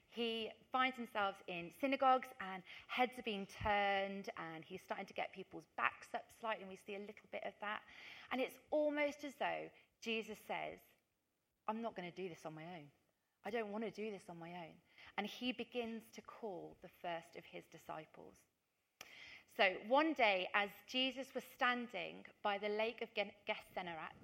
He 0.09 0.49
finds 0.71 0.95
himself 0.95 1.35
in 1.47 1.71
synagogues 1.81 2.27
and 2.39 2.61
heads 2.87 3.13
are 3.17 3.23
being 3.23 3.47
turned, 3.63 4.29
and 4.37 4.63
he's 4.65 4.81
starting 4.85 5.07
to 5.07 5.13
get 5.13 5.33
people's 5.33 5.69
backs 5.77 6.07
up 6.13 6.25
slightly, 6.39 6.63
and 6.63 6.71
we 6.71 6.77
see 6.85 6.95
a 6.95 6.99
little 6.99 7.29
bit 7.31 7.43
of 7.45 7.53
that. 7.61 7.79
And 8.31 8.41
it's 8.41 8.57
almost 8.71 9.23
as 9.23 9.33
though 9.39 9.69
Jesus 10.03 10.37
says, 10.47 10.79
I'm 11.67 11.81
not 11.81 11.95
going 11.95 12.09
to 12.11 12.15
do 12.15 12.29
this 12.29 12.45
on 12.45 12.53
my 12.53 12.63
own. 12.63 12.85
I 13.45 13.49
don't 13.49 13.71
want 13.71 13.83
to 13.83 13.91
do 13.91 14.11
this 14.11 14.23
on 14.29 14.39
my 14.39 14.49
own. 14.49 14.75
And 15.17 15.27
he 15.27 15.51
begins 15.51 16.03
to 16.15 16.21
call 16.21 16.77
the 16.81 16.89
first 17.01 17.35
of 17.37 17.43
his 17.45 17.63
disciples. 17.71 18.35
So 19.55 19.65
one 19.87 20.13
day, 20.13 20.47
as 20.55 20.69
Jesus 20.89 21.27
was 21.35 21.43
standing 21.55 22.25
by 22.41 22.57
the 22.57 22.69
lake 22.69 23.01
of 23.03 23.09
Gennesaret, 23.13 24.15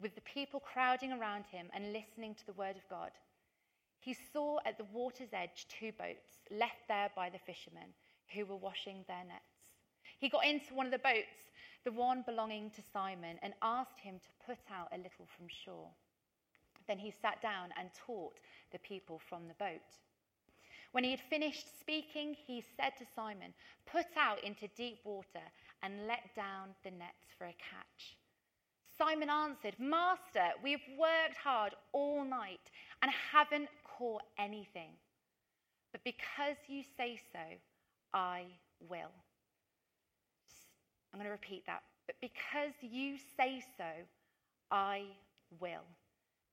with 0.00 0.14
the 0.14 0.20
people 0.20 0.60
crowding 0.60 1.12
around 1.12 1.44
him 1.46 1.68
and 1.74 1.92
listening 1.92 2.34
to 2.34 2.46
the 2.46 2.52
word 2.52 2.76
of 2.76 2.88
God, 2.90 3.12
he 3.98 4.14
saw 4.32 4.58
at 4.66 4.76
the 4.76 4.86
water's 4.92 5.32
edge 5.32 5.66
two 5.68 5.92
boats 5.92 6.38
left 6.50 6.86
there 6.88 7.10
by 7.16 7.30
the 7.30 7.38
fishermen 7.38 7.94
who 8.34 8.44
were 8.44 8.56
washing 8.56 9.04
their 9.08 9.24
nets. 9.26 9.56
He 10.18 10.28
got 10.28 10.44
into 10.44 10.74
one 10.74 10.86
of 10.86 10.92
the 10.92 10.98
boats, 10.98 11.50
the 11.84 11.92
one 11.92 12.22
belonging 12.26 12.70
to 12.70 12.82
Simon, 12.92 13.38
and 13.42 13.54
asked 13.62 13.98
him 13.98 14.18
to 14.18 14.46
put 14.46 14.58
out 14.70 14.88
a 14.92 14.98
little 14.98 15.26
from 15.36 15.46
shore. 15.64 15.88
Then 16.86 16.98
he 16.98 17.10
sat 17.10 17.42
down 17.42 17.70
and 17.78 17.90
taught 18.06 18.38
the 18.72 18.78
people 18.78 19.20
from 19.28 19.48
the 19.48 19.54
boat. 19.54 19.98
When 20.92 21.04
he 21.04 21.10
had 21.10 21.20
finished 21.20 21.78
speaking, 21.80 22.34
he 22.46 22.64
said 22.76 22.92
to 22.98 23.04
Simon, 23.14 23.52
Put 23.86 24.06
out 24.16 24.42
into 24.44 24.68
deep 24.68 24.98
water 25.04 25.44
and 25.82 26.06
let 26.06 26.34
down 26.34 26.74
the 26.84 26.90
nets 26.90 27.34
for 27.36 27.46
a 27.46 27.54
catch. 27.58 28.16
Simon 28.96 29.28
answered, 29.28 29.74
Master, 29.78 30.52
we've 30.62 30.86
worked 30.98 31.36
hard 31.42 31.74
all 31.92 32.24
night 32.24 32.70
and 33.02 33.10
haven't 33.10 33.68
caught 33.84 34.22
anything. 34.38 34.90
But 35.92 36.02
because 36.02 36.56
you 36.66 36.82
say 36.96 37.20
so, 37.32 37.40
I 38.14 38.44
will. 38.88 39.12
I'm 41.12 41.18
going 41.18 41.26
to 41.26 41.30
repeat 41.30 41.66
that. 41.66 41.82
But 42.06 42.16
because 42.20 42.72
you 42.80 43.16
say 43.36 43.62
so, 43.76 43.84
I 44.70 45.04
will 45.60 45.84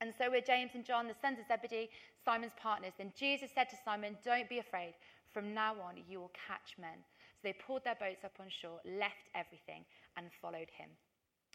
And 0.00 0.12
so 0.16 0.30
were 0.30 0.40
James 0.40 0.70
and 0.74 0.84
John, 0.84 1.06
the 1.06 1.14
sons 1.20 1.38
of 1.38 1.46
Zebedee, 1.46 1.90
Simon's 2.24 2.52
partners. 2.60 2.92
Then 2.96 3.12
Jesus 3.16 3.50
said 3.54 3.68
to 3.70 3.76
Simon, 3.84 4.16
Don't 4.24 4.48
be 4.48 4.58
afraid. 4.58 4.94
From 5.32 5.54
now 5.54 5.74
on, 5.74 5.94
you 6.08 6.20
will 6.20 6.32
catch 6.46 6.74
men. 6.80 6.98
So 7.36 7.40
they 7.44 7.52
pulled 7.52 7.84
their 7.84 7.94
boats 7.94 8.24
up 8.24 8.32
on 8.40 8.46
shore, 8.48 8.80
left 8.84 9.28
everything, 9.34 9.84
and 10.16 10.26
followed 10.40 10.70
him. 10.76 10.88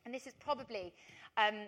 And 0.05 0.13
this 0.13 0.27
is 0.27 0.33
probably 0.39 0.93
um, 1.37 1.67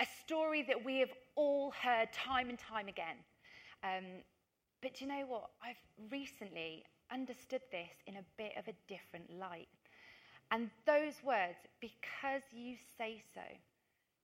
a 0.00 0.06
story 0.24 0.62
that 0.64 0.84
we 0.84 0.98
have 0.98 1.12
all 1.36 1.70
heard 1.70 2.12
time 2.12 2.50
and 2.50 2.58
time 2.58 2.88
again. 2.88 3.16
Um, 3.84 4.22
but 4.82 5.00
you 5.00 5.06
know 5.06 5.24
what? 5.28 5.50
I've 5.62 6.10
recently 6.10 6.84
understood 7.12 7.62
this 7.70 7.90
in 8.06 8.16
a 8.16 8.24
bit 8.36 8.52
of 8.58 8.66
a 8.66 8.74
different 8.88 9.30
light. 9.38 9.68
And 10.50 10.70
those 10.86 11.14
words, 11.24 11.56
because 11.80 12.42
you 12.52 12.76
say 12.98 13.22
so, 13.32 13.40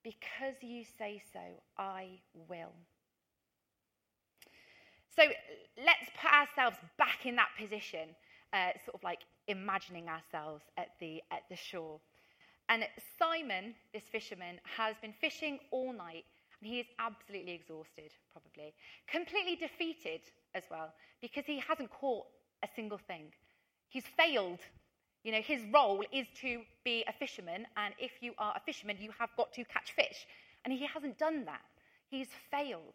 because 0.08 0.54
you 0.62 0.84
say 0.98 1.20
so, 1.34 1.40
I 1.76 2.20
will. 2.48 2.72
So 5.14 5.22
let's 5.84 6.10
put 6.20 6.32
ourselves 6.32 6.78
back 6.96 7.26
in 7.26 7.36
that 7.36 7.48
position, 7.58 8.08
uh, 8.54 8.70
sort 8.86 8.94
of 8.94 9.02
like 9.02 9.18
imagining 9.48 10.08
ourselves 10.08 10.64
at 10.78 10.88
the, 10.98 11.20
at 11.30 11.42
the 11.50 11.56
shore. 11.56 12.00
And 12.70 12.84
Simon, 13.18 13.74
this 13.92 14.04
fisherman, 14.10 14.60
has 14.76 14.94
been 15.02 15.12
fishing 15.20 15.58
all 15.70 15.92
night 15.92 16.24
and 16.60 16.70
he 16.70 16.80
is 16.80 16.86
absolutely 16.98 17.52
exhausted, 17.52 18.12
probably. 18.32 18.72
Completely 19.10 19.56
defeated 19.56 20.20
as 20.54 20.62
well, 20.70 20.92
because 21.20 21.44
he 21.46 21.58
hasn't 21.60 21.90
caught 21.90 22.26
a 22.62 22.68
single 22.74 22.98
thing. 23.06 23.26
He's 23.88 24.04
failed 24.16 24.60
you 25.24 25.32
know, 25.32 25.40
his 25.42 25.60
role 25.72 26.02
is 26.12 26.26
to 26.40 26.62
be 26.84 27.04
a 27.08 27.12
fisherman, 27.12 27.66
and 27.76 27.94
if 27.98 28.12
you 28.20 28.32
are 28.38 28.54
a 28.56 28.60
fisherman, 28.60 28.96
you 29.00 29.10
have 29.18 29.30
got 29.36 29.52
to 29.54 29.64
catch 29.64 29.92
fish. 29.92 30.26
And 30.64 30.72
he 30.72 30.86
hasn't 30.86 31.18
done 31.18 31.44
that. 31.46 31.62
He's 32.08 32.28
failed. 32.50 32.94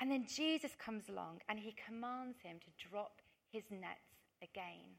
And 0.00 0.10
then 0.10 0.26
Jesus 0.26 0.72
comes 0.82 1.08
along 1.08 1.40
and 1.48 1.58
he 1.58 1.74
commands 1.86 2.38
him 2.42 2.56
to 2.58 2.88
drop 2.88 3.20
his 3.52 3.64
nets 3.70 4.16
again. 4.42 4.96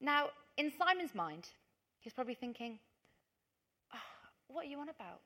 Now, 0.00 0.28
in 0.56 0.72
Simon's 0.78 1.14
mind, 1.14 1.48
he's 2.00 2.12
probably 2.12 2.34
thinking, 2.34 2.78
oh, 3.92 3.98
What 4.48 4.66
are 4.66 4.68
you 4.68 4.80
on 4.80 4.88
about? 4.88 5.20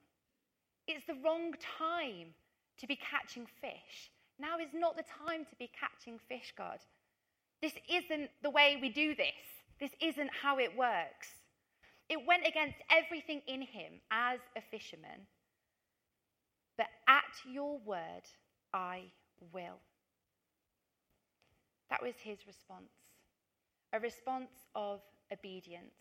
It's 0.87 1.07
the 1.07 1.17
wrong 1.25 1.55
time 1.79 2.35
to 2.79 2.87
be 2.87 2.97
catching 2.97 3.47
fish. 3.61 4.11
Now 4.41 4.59
is 4.59 4.71
not 4.73 4.97
the 4.97 5.05
time 5.25 5.45
to 5.45 5.57
be 5.59 5.71
catching 5.79 6.19
fish, 6.29 6.55
God. 6.57 6.79
This 7.61 7.75
isn't 7.91 8.31
the 8.43 8.51
way 8.51 8.79
we 8.81 8.89
do 8.89 9.15
this. 9.15 9.35
This 9.81 9.91
isn't 10.01 10.31
how 10.43 10.59
it 10.59 10.77
works. 10.77 11.29
It 12.09 12.19
went 12.27 12.47
against 12.47 12.79
everything 12.91 13.43
in 13.47 13.63
him 13.63 14.01
as 14.11 14.41
a 14.57 14.63
fisherman. 14.71 15.27
But 16.77 16.87
at 17.09 17.25
your 17.51 17.79
word, 17.85 18.23
I 18.73 19.05
will. 19.53 19.81
That 21.91 22.03
was 22.03 22.15
his 22.23 22.39
response 22.47 22.91
a 23.95 24.01
response 24.01 24.51
of 24.75 25.01
obedience 25.33 25.95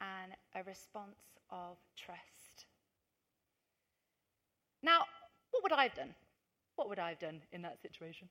and 0.00 0.32
a 0.54 0.62
response 0.68 1.16
of 1.50 1.78
trust. 1.96 2.66
Now, 4.82 5.04
what 5.50 5.62
would 5.62 5.72
I 5.72 5.84
have 5.84 5.94
done? 5.94 6.14
What 6.76 6.90
would 6.90 6.98
I 6.98 7.08
have 7.10 7.18
done 7.18 7.40
in 7.52 7.62
that 7.62 7.80
situation? 7.80 8.28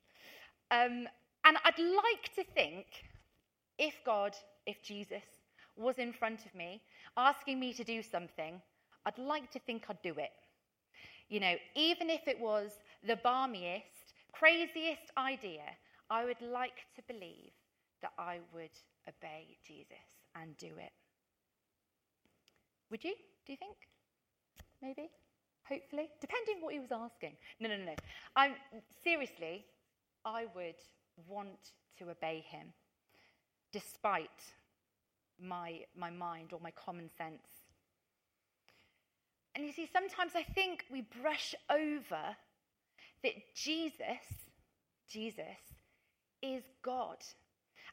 Um, 0.70 1.08
and 1.46 1.58
I'd 1.64 1.80
like 1.80 2.34
to 2.36 2.44
think 2.54 2.86
if 3.78 3.94
God, 4.06 4.36
if 4.66 4.82
Jesus, 4.82 5.24
was 5.78 5.98
in 6.00 6.14
front 6.14 6.46
of 6.46 6.56
me 6.56 6.82
asking 7.18 7.60
me 7.60 7.74
to 7.74 7.84
do 7.84 8.02
something, 8.02 8.62
I'd 9.06 9.18
like 9.18 9.52
to 9.52 9.60
think 9.60 9.86
I'd 9.90 10.02
do 10.02 10.16
it. 10.18 10.32
You 11.30 11.40
know, 11.40 11.56
even 11.76 12.10
if 12.10 12.28
it 12.28 12.40
was 12.40 12.72
the 13.06 13.18
balmiest, 13.24 14.14
craziest 14.32 15.12
idea, 15.18 15.64
I 16.10 16.26
would 16.26 16.42
like 16.42 16.86
to 16.96 17.02
believe 17.08 17.52
that 18.02 18.14
I 18.18 18.40
would 18.54 18.76
obey 19.08 19.58
Jesus 19.66 19.98
and 20.36 20.58
do 20.58 20.68
it. 20.68 20.92
Would 22.92 23.04
you? 23.04 23.14
Do 23.46 23.54
you 23.54 23.58
think? 23.58 23.78
Maybe? 24.82 25.10
Hopefully? 25.68 26.10
Depending 26.22 26.62
what 26.62 26.74
he 26.74 26.80
was 26.80 26.92
asking. 26.92 27.34
No, 27.60 27.70
no, 27.70 27.78
no, 27.78 27.86
no. 27.86 27.96
I'm 28.36 28.54
seriously, 29.04 29.66
I 30.24 30.46
would 30.56 30.76
want 31.28 31.72
to 32.00 32.10
obey 32.10 32.44
him, 32.48 32.68
despite 33.72 34.30
my, 35.42 35.82
my 35.98 36.10
mind 36.10 36.54
or 36.54 36.60
my 36.62 36.72
common 36.72 37.10
sense. 37.18 37.48
And 39.56 39.66
you 39.66 39.72
see, 39.72 39.90
sometimes 39.92 40.34
I 40.36 40.44
think 40.44 40.84
we 40.92 41.02
brush 41.22 41.56
over 41.70 42.36
that 43.24 43.34
Jesus, 43.56 44.26
Jesus, 45.10 45.44
is 46.42 46.64
God. 46.84 47.18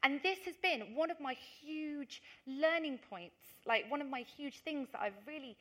And 0.02 0.20
this 0.22 0.38
has 0.46 0.56
been 0.60 0.96
one 0.96 1.10
of 1.10 1.20
my 1.20 1.36
huge 1.60 2.22
learning 2.46 2.98
points, 3.08 3.36
like 3.66 3.88
one 3.88 4.00
of 4.00 4.08
my 4.08 4.24
huge 4.36 4.60
things 4.64 4.88
that 4.92 5.00
I've 5.00 5.26
really 5.26 5.56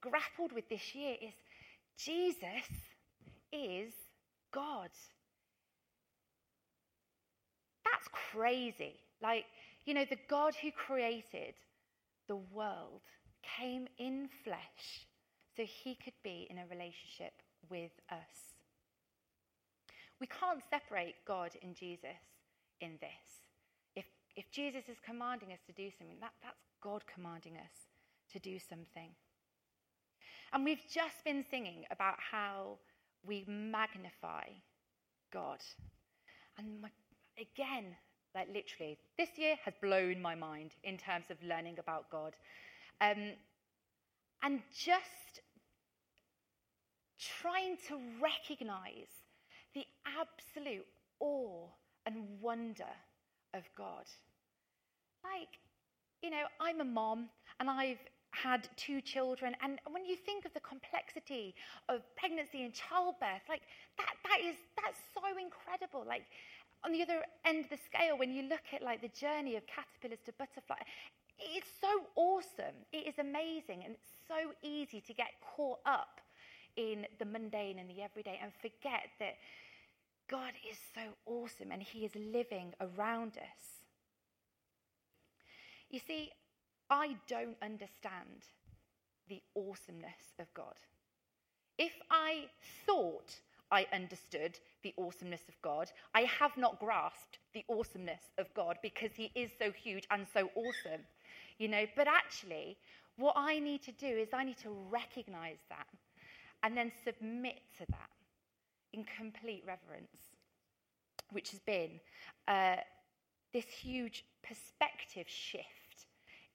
grappled 0.00 0.52
with 0.52 0.68
this 0.68 0.94
year 0.94 1.16
is 1.20 1.34
Jesus 1.98 2.68
is 3.52 3.92
God. 4.52 4.90
That's 7.92 8.08
crazy. 8.32 8.94
Like, 9.22 9.44
you 9.84 9.94
know, 9.94 10.04
the 10.08 10.18
God 10.28 10.54
who 10.60 10.70
created 10.70 11.54
the 12.28 12.36
world 12.36 13.02
came 13.58 13.88
in 13.98 14.28
flesh 14.44 15.06
so 15.56 15.64
he 15.64 15.96
could 15.96 16.14
be 16.22 16.46
in 16.50 16.58
a 16.58 16.66
relationship 16.70 17.32
with 17.68 17.92
us. 18.10 18.56
We 20.20 20.26
can't 20.26 20.62
separate 20.70 21.16
God 21.26 21.50
and 21.62 21.74
Jesus 21.74 22.20
in 22.80 22.92
this. 23.00 23.46
If, 23.96 24.04
if 24.36 24.50
Jesus 24.50 24.84
is 24.88 24.98
commanding 25.04 25.52
us 25.52 25.60
to 25.66 25.72
do 25.72 25.90
something, 25.98 26.16
that, 26.20 26.32
that's 26.42 26.56
God 26.82 27.02
commanding 27.12 27.56
us 27.56 27.88
to 28.32 28.38
do 28.38 28.58
something. 28.58 29.10
And 30.52 30.64
we've 30.64 30.84
just 30.92 31.24
been 31.24 31.44
singing 31.50 31.84
about 31.90 32.16
how 32.18 32.78
we 33.24 33.44
magnify 33.46 34.44
God. 35.32 35.60
And 36.58 36.80
my 36.82 36.90
again, 37.40 37.96
like 38.34 38.48
literally, 38.48 38.98
this 39.18 39.30
year 39.36 39.56
has 39.64 39.74
blown 39.82 40.20
my 40.20 40.34
mind 40.34 40.72
in 40.84 40.96
terms 40.96 41.26
of 41.30 41.36
learning 41.42 41.76
about 41.78 42.10
God. 42.10 42.36
Um, 43.00 43.32
and 44.42 44.60
just 44.72 45.40
trying 47.18 47.76
to 47.88 47.98
recognize 48.22 49.10
the 49.74 49.84
absolute 50.18 50.86
awe 51.20 51.66
and 52.06 52.24
wonder 52.40 52.92
of 53.54 53.62
God. 53.76 54.04
Like, 55.22 55.48
you 56.22 56.30
know, 56.30 56.44
I'm 56.60 56.80
a 56.80 56.84
mom 56.84 57.28
and 57.58 57.68
I've 57.68 57.98
had 58.30 58.68
two 58.76 59.00
children 59.00 59.54
and 59.62 59.80
when 59.90 60.04
you 60.04 60.16
think 60.16 60.44
of 60.44 60.54
the 60.54 60.60
complexity 60.60 61.54
of 61.88 62.00
pregnancy 62.16 62.62
and 62.62 62.72
childbirth 62.72 63.42
like 63.48 63.62
that 63.98 64.14
that 64.22 64.38
is 64.40 64.54
that's 64.78 65.00
so 65.12 65.22
incredible 65.34 66.04
like 66.06 66.22
on 66.84 66.92
the 66.92 67.02
other 67.02 67.22
end 67.44 67.64
of 67.64 67.70
the 67.70 67.78
scale, 67.84 68.16
when 68.18 68.32
you 68.32 68.42
look 68.42 68.64
at 68.74 68.82
like 68.82 69.02
the 69.02 69.08
journey 69.08 69.56
of 69.56 69.62
caterpillars 69.66 70.20
to 70.26 70.32
butterfly, 70.32 70.76
it's 71.38 71.70
so 71.80 71.88
awesome. 72.16 72.76
It 72.92 73.06
is 73.06 73.18
amazing, 73.18 73.82
and 73.84 73.94
it's 73.94 74.12
so 74.28 74.52
easy 74.62 75.00
to 75.00 75.14
get 75.14 75.28
caught 75.56 75.80
up 75.86 76.20
in 76.76 77.06
the 77.18 77.24
mundane 77.24 77.78
and 77.78 77.88
the 77.88 78.02
everyday 78.02 78.38
and 78.42 78.52
forget 78.60 79.08
that 79.18 79.36
God 80.28 80.52
is 80.70 80.78
so 80.94 81.02
awesome 81.26 81.72
and 81.72 81.82
He 81.82 82.04
is 82.04 82.12
living 82.14 82.72
around 82.80 83.32
us. 83.36 83.82
You 85.90 85.98
see, 85.98 86.30
I 86.88 87.16
don't 87.28 87.56
understand 87.62 88.46
the 89.28 89.42
awesomeness 89.56 90.34
of 90.38 90.52
God. 90.54 90.74
If 91.78 91.92
I 92.10 92.46
thought 92.86 93.40
I 93.70 93.86
understood 93.92 94.58
the 94.82 94.94
awesomeness 94.98 95.42
of 95.48 95.60
God, 95.62 95.90
I 96.14 96.22
have 96.22 96.56
not 96.56 96.80
grasped 96.80 97.38
the 97.54 97.64
awesomeness 97.68 98.22
of 98.38 98.52
God 98.54 98.78
because 98.82 99.10
He 99.14 99.30
is 99.34 99.50
so 99.58 99.70
huge 99.70 100.06
and 100.10 100.26
so 100.32 100.50
awesome. 100.54 101.02
You 101.58 101.68
know, 101.68 101.84
but 101.96 102.08
actually, 102.08 102.78
what 103.16 103.34
I 103.36 103.58
need 103.58 103.82
to 103.82 103.92
do 103.92 104.06
is 104.06 104.28
I 104.32 104.44
need 104.44 104.58
to 104.58 104.70
recognize 104.90 105.58
that 105.68 105.86
and 106.62 106.76
then 106.76 106.90
submit 107.04 107.60
to 107.78 107.86
that 107.90 108.10
in 108.92 109.04
complete 109.04 109.62
reverence, 109.66 110.36
which 111.30 111.50
has 111.50 111.60
been 111.60 112.00
uh, 112.48 112.76
this 113.52 113.66
huge 113.66 114.24
perspective 114.42 115.26
shift 115.28 116.06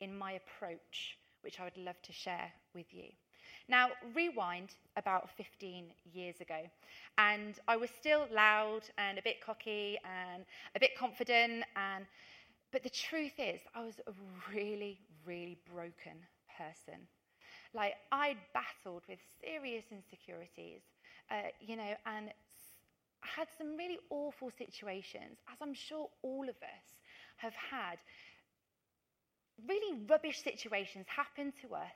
in 0.02 0.18
my 0.18 0.34
approach, 0.34 1.18
which 1.42 1.60
I 1.60 1.66
would 1.66 1.78
love 1.78 2.02
to 2.04 2.12
share 2.12 2.52
with 2.74 2.94
you. 2.94 3.10
Now, 3.68 3.90
rewind 4.14 4.70
about 4.96 5.30
15 5.38 5.86
years 6.14 6.40
ago, 6.40 6.60
and 7.18 7.56
I 7.68 7.78
was 7.78 7.90
still 7.90 8.28
loud 8.32 8.82
and 8.98 9.18
a 9.18 9.24
bit 9.24 9.42
cocky 9.42 9.98
and 10.06 10.46
a 10.76 10.80
bit 10.80 10.92
confident, 10.98 11.64
and 11.76 12.06
but 12.72 12.84
the 12.84 12.90
truth 12.90 13.34
is, 13.40 13.62
I 13.74 13.84
was 13.84 13.96
a 14.06 14.12
really, 14.54 15.00
really 15.26 15.58
broken 15.74 16.18
person. 16.58 17.00
Like 17.74 17.96
I'd 18.12 18.38
battled 18.54 19.04
with 19.10 19.20
serious 19.42 19.86
insecurities, 19.92 20.82
uh, 21.32 21.50
you 21.60 21.76
know, 21.76 21.96
and 22.06 22.30
had 23.22 23.48
some 23.58 23.76
really 23.78 23.98
awful 24.12 24.52
situations, 24.58 25.38
as 25.52 25.58
I'm 25.62 25.74
sure 25.74 26.08
all 26.22 26.44
of 26.44 26.56
us 26.62 26.86
have 27.38 27.54
had. 27.54 27.98
Really 29.68 30.02
rubbish 30.08 30.44
situations 30.44 31.08
happen 31.08 31.52
to 31.62 31.76
us 31.76 31.96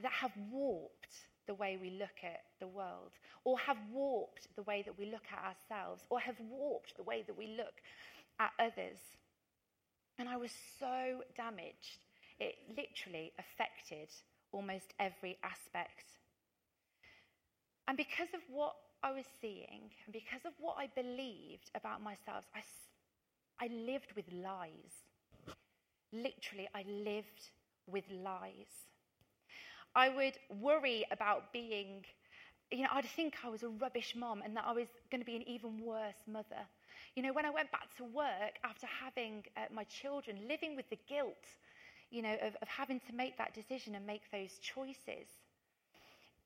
that 0.00 0.12
have 0.12 0.32
warped 0.50 1.14
the 1.46 1.54
way 1.54 1.76
we 1.80 1.90
look 1.90 2.22
at 2.22 2.42
the 2.60 2.68
world, 2.68 3.12
or 3.44 3.58
have 3.58 3.76
warped 3.92 4.46
the 4.56 4.62
way 4.62 4.82
that 4.82 4.98
we 4.98 5.06
look 5.06 5.26
at 5.32 5.38
ourselves, 5.38 6.02
or 6.08 6.20
have 6.20 6.36
warped 6.48 6.96
the 6.96 7.02
way 7.02 7.24
that 7.26 7.36
we 7.36 7.48
look 7.56 7.82
at 8.38 8.52
others. 8.58 8.98
And 10.18 10.28
I 10.28 10.36
was 10.36 10.52
so 10.78 11.22
damaged, 11.36 12.04
it 12.38 12.54
literally 12.68 13.32
affected 13.38 14.08
almost 14.52 14.94
every 15.00 15.38
aspect. 15.42 16.04
And 17.88 17.96
because 17.96 18.28
of 18.34 18.40
what 18.48 18.74
I 19.02 19.10
was 19.10 19.24
seeing, 19.40 19.90
and 20.04 20.12
because 20.12 20.44
of 20.46 20.52
what 20.60 20.76
I 20.78 20.88
believed 20.94 21.70
about 21.74 22.02
myself, 22.02 22.44
I, 22.54 22.62
I 23.60 23.68
lived 23.68 24.12
with 24.14 24.26
lies. 24.32 24.94
Literally, 26.12 26.68
I 26.74 26.84
lived 26.86 27.50
with 27.86 28.04
lies. 28.10 28.70
I 29.94 30.08
would 30.08 30.38
worry 30.50 31.04
about 31.10 31.52
being, 31.52 32.04
you 32.70 32.82
know, 32.82 32.88
I'd 32.92 33.04
think 33.06 33.36
I 33.44 33.48
was 33.48 33.62
a 33.62 33.68
rubbish 33.68 34.14
mom 34.16 34.42
and 34.42 34.56
that 34.56 34.64
I 34.66 34.72
was 34.72 34.88
going 35.10 35.20
to 35.20 35.26
be 35.26 35.36
an 35.36 35.48
even 35.48 35.80
worse 35.84 36.22
mother. 36.26 36.66
You 37.14 37.22
know, 37.22 37.32
when 37.32 37.44
I 37.46 37.50
went 37.50 37.70
back 37.72 37.94
to 37.96 38.04
work 38.04 38.58
after 38.64 38.86
having 38.86 39.44
uh, 39.56 39.62
my 39.72 39.84
children, 39.84 40.38
living 40.48 40.76
with 40.76 40.88
the 40.90 40.98
guilt, 41.08 41.44
you 42.10 42.22
know, 42.22 42.34
of, 42.42 42.56
of 42.62 42.68
having 42.68 43.00
to 43.00 43.14
make 43.14 43.36
that 43.38 43.54
decision 43.54 43.94
and 43.94 44.06
make 44.06 44.30
those 44.30 44.58
choices. 44.58 45.28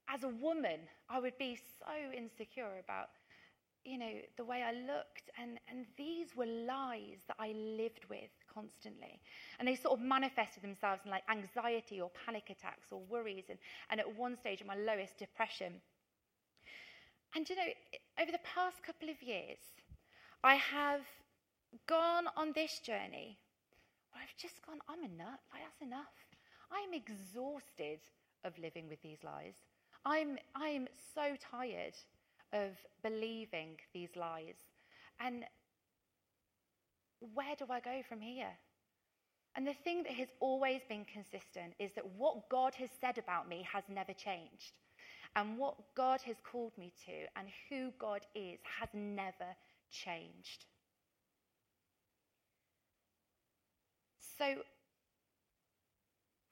As 0.08 0.24
a 0.24 0.28
woman, 0.28 0.88
I 1.08 1.18
would 1.18 1.36
be 1.38 1.56
so 1.56 2.12
insecure 2.12 2.78
about, 2.78 3.10
you 3.84 3.98
know, 3.98 4.20
the 4.36 4.44
way 4.44 4.62
I 4.62 4.72
looked. 4.72 5.30
And, 5.38 5.58
and 5.68 5.86
these 5.96 6.34
were 6.36 6.46
lies 6.46 7.18
that 7.28 7.36
I 7.38 7.52
lived 7.52 8.04
with 8.06 8.30
constantly. 8.56 9.20
And 9.58 9.68
they 9.68 9.76
sort 9.76 9.98
of 9.98 10.04
manifested 10.04 10.62
themselves 10.62 11.02
in 11.04 11.10
like 11.10 11.24
anxiety 11.30 12.00
or 12.00 12.10
panic 12.24 12.44
attacks 12.50 12.88
or 12.90 13.00
worries. 13.08 13.44
And, 13.50 13.58
and 13.90 14.00
at 14.00 14.16
one 14.16 14.36
stage, 14.36 14.60
in 14.60 14.66
my 14.66 14.76
lowest 14.76 15.18
depression. 15.18 15.74
And, 17.34 17.48
you 17.48 17.56
know, 17.56 17.70
over 18.22 18.32
the 18.32 18.44
past 18.54 18.82
couple 18.82 19.10
of 19.10 19.22
years, 19.22 19.58
I 20.42 20.54
have 20.54 21.02
gone 21.86 22.26
on 22.36 22.52
this 22.54 22.78
journey 22.80 23.38
where 24.10 24.22
I've 24.22 24.36
just 24.40 24.64
gone, 24.66 24.78
I'm 24.88 25.04
enough. 25.04 25.40
Like, 25.52 25.62
that's 25.62 25.82
enough. 25.82 26.16
I'm 26.72 26.94
exhausted 26.94 28.00
of 28.44 28.58
living 28.58 28.88
with 28.88 29.02
these 29.02 29.18
lies. 29.22 29.54
I'm, 30.04 30.38
I'm 30.54 30.88
so 31.14 31.36
tired 31.38 31.94
of 32.52 32.70
believing 33.02 33.76
these 33.92 34.16
lies. 34.16 34.56
And 35.20 35.44
where 37.34 37.56
do 37.58 37.66
I 37.70 37.80
go 37.80 38.02
from 38.08 38.20
here? 38.20 38.52
And 39.56 39.66
the 39.66 39.74
thing 39.84 40.02
that 40.02 40.12
has 40.12 40.28
always 40.40 40.82
been 40.88 41.06
consistent 41.06 41.74
is 41.78 41.90
that 41.94 42.04
what 42.16 42.48
God 42.50 42.74
has 42.74 42.90
said 43.00 43.16
about 43.16 43.48
me 43.48 43.66
has 43.72 43.84
never 43.88 44.12
changed. 44.12 44.72
And 45.34 45.58
what 45.58 45.76
God 45.94 46.20
has 46.22 46.36
called 46.50 46.72
me 46.78 46.92
to 47.06 47.26
and 47.36 47.48
who 47.68 47.90
God 47.98 48.20
is 48.34 48.58
has 48.80 48.88
never 48.94 49.56
changed. 49.90 50.64
So, 54.38 54.44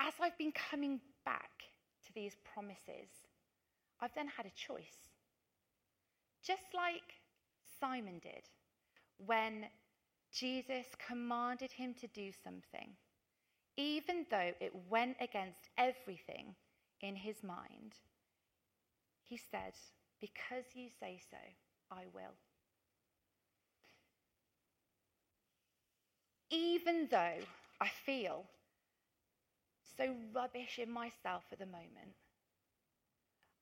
as 0.01 0.15
I've 0.21 0.37
been 0.39 0.53
coming 0.53 1.01
back 1.25 1.51
to 2.07 2.13
these 2.15 2.37
promises, 2.55 3.09
I've 4.01 4.15
then 4.15 4.29
had 4.29 4.47
a 4.47 4.51
choice. 4.51 5.09
Just 6.43 6.75
like 6.75 7.03
Simon 7.81 8.19
did 8.23 8.49
when 9.19 9.67
Jesus 10.35 10.87
commanded 11.07 11.73
him 11.73 11.95
to 11.95 12.09
do 12.09 12.33
something, 12.43 12.97
even 13.77 14.27
though 14.31 14.53
it 14.61 14.73
went 14.91 15.17
against 15.21 15.69
everything 15.79 16.55
in 17.01 17.17
his 17.17 17.43
mind, 17.43 17.95
he 19.23 19.37
said, 19.37 19.75
Because 20.21 20.65
you 20.75 20.89
say 21.01 21.21
so, 21.31 21.39
I 21.91 22.05
will. 22.13 22.35
even 26.55 27.09
though 27.11 27.41
I 27.81 27.89
feel 28.07 28.45
so 29.97 30.15
rubbish 30.33 30.79
in 30.79 30.91
myself 30.91 31.45
at 31.53 31.59
the 31.59 31.67
moment, 31.67 32.15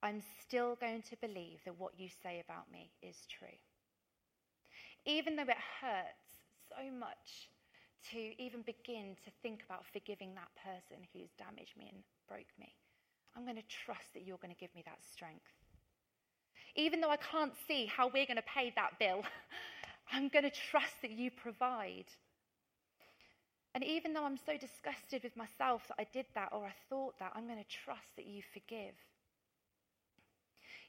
I'm 0.02 0.22
still 0.40 0.76
going 0.76 1.02
to 1.02 1.16
believe 1.16 1.61
that 1.64 1.78
what 1.78 1.98
you 1.98 2.08
say 2.22 2.42
about 2.44 2.70
me 2.70 2.90
is 3.02 3.16
true. 3.30 3.56
Even 5.06 5.37
though 5.37 5.42
it 5.42 5.56
hurts 5.80 6.41
so 6.76 6.90
much 6.90 7.50
to 8.11 8.18
even 8.42 8.62
begin 8.62 9.16
to 9.24 9.30
think 9.42 9.62
about 9.64 9.85
forgiving 9.92 10.35
that 10.35 10.50
person 10.56 11.04
who's 11.12 11.30
damaged 11.38 11.76
me 11.76 11.90
and 11.92 12.02
broke 12.28 12.50
me, 12.58 12.74
I'm 13.37 13.44
going 13.44 13.56
to 13.56 13.76
trust 13.85 14.12
that 14.14 14.26
you're 14.26 14.40
going 14.42 14.54
to 14.54 14.61
give 14.61 14.74
me 14.74 14.82
that 14.87 14.98
strength. 15.12 15.52
Even 16.74 17.00
though 17.00 17.11
I 17.11 17.16
can't 17.16 17.52
see 17.68 17.87
how 17.87 18.06
we're 18.06 18.26
going 18.26 18.37
to 18.37 18.54
pay 18.54 18.72
that 18.76 18.98
bill, 18.98 19.22
I'm 20.12 20.28
going 20.28 20.44
to 20.44 20.50
trust 20.50 21.00
that 21.02 21.11
you 21.11 21.30
provide. 21.30 22.06
And 23.74 23.85
even 23.85 24.12
though 24.12 24.24
I'm 24.24 24.38
so 24.38 24.56
disgusted 24.58 25.22
with 25.22 25.37
myself 25.37 25.88
that 25.88 25.96
I 25.98 26.06
did 26.12 26.26
that 26.35 26.50
or 26.52 26.64
I 26.64 26.74
thought 26.90 27.18
that, 27.18 27.32
I'm 27.35 27.46
going 27.46 27.62
to 27.62 27.76
trust 27.85 28.16
that 28.16 28.26
you 28.26 28.42
forgive. 28.52 28.94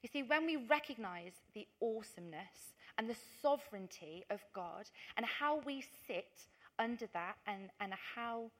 You 0.01 0.09
see, 0.11 0.23
when 0.23 0.45
we 0.45 0.57
recognize 0.57 1.31
the 1.53 1.65
awesomeness 1.81 2.75
and 2.97 3.09
the 3.09 3.15
sovereignty 3.41 4.23
of 4.29 4.39
God 4.53 4.89
and 5.17 5.25
how 5.25 5.61
we 5.65 5.83
sit 6.07 6.47
under 6.79 7.07
that 7.13 7.35
and, 7.47 7.69
and, 7.79 7.93
how, 8.15 8.51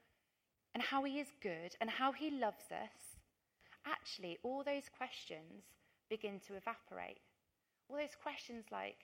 and 0.73 0.83
how 0.83 1.03
He 1.03 1.19
is 1.19 1.27
good 1.41 1.75
and 1.81 1.89
how 1.89 2.11
He 2.11 2.31
loves 2.31 2.71
us, 2.71 3.17
actually, 3.85 4.37
all 4.43 4.63
those 4.63 4.89
questions 4.95 5.63
begin 6.09 6.39
to 6.47 6.55
evaporate. 6.55 7.19
All 7.89 7.97
those 7.97 8.15
questions 8.21 8.65
like, 8.71 8.97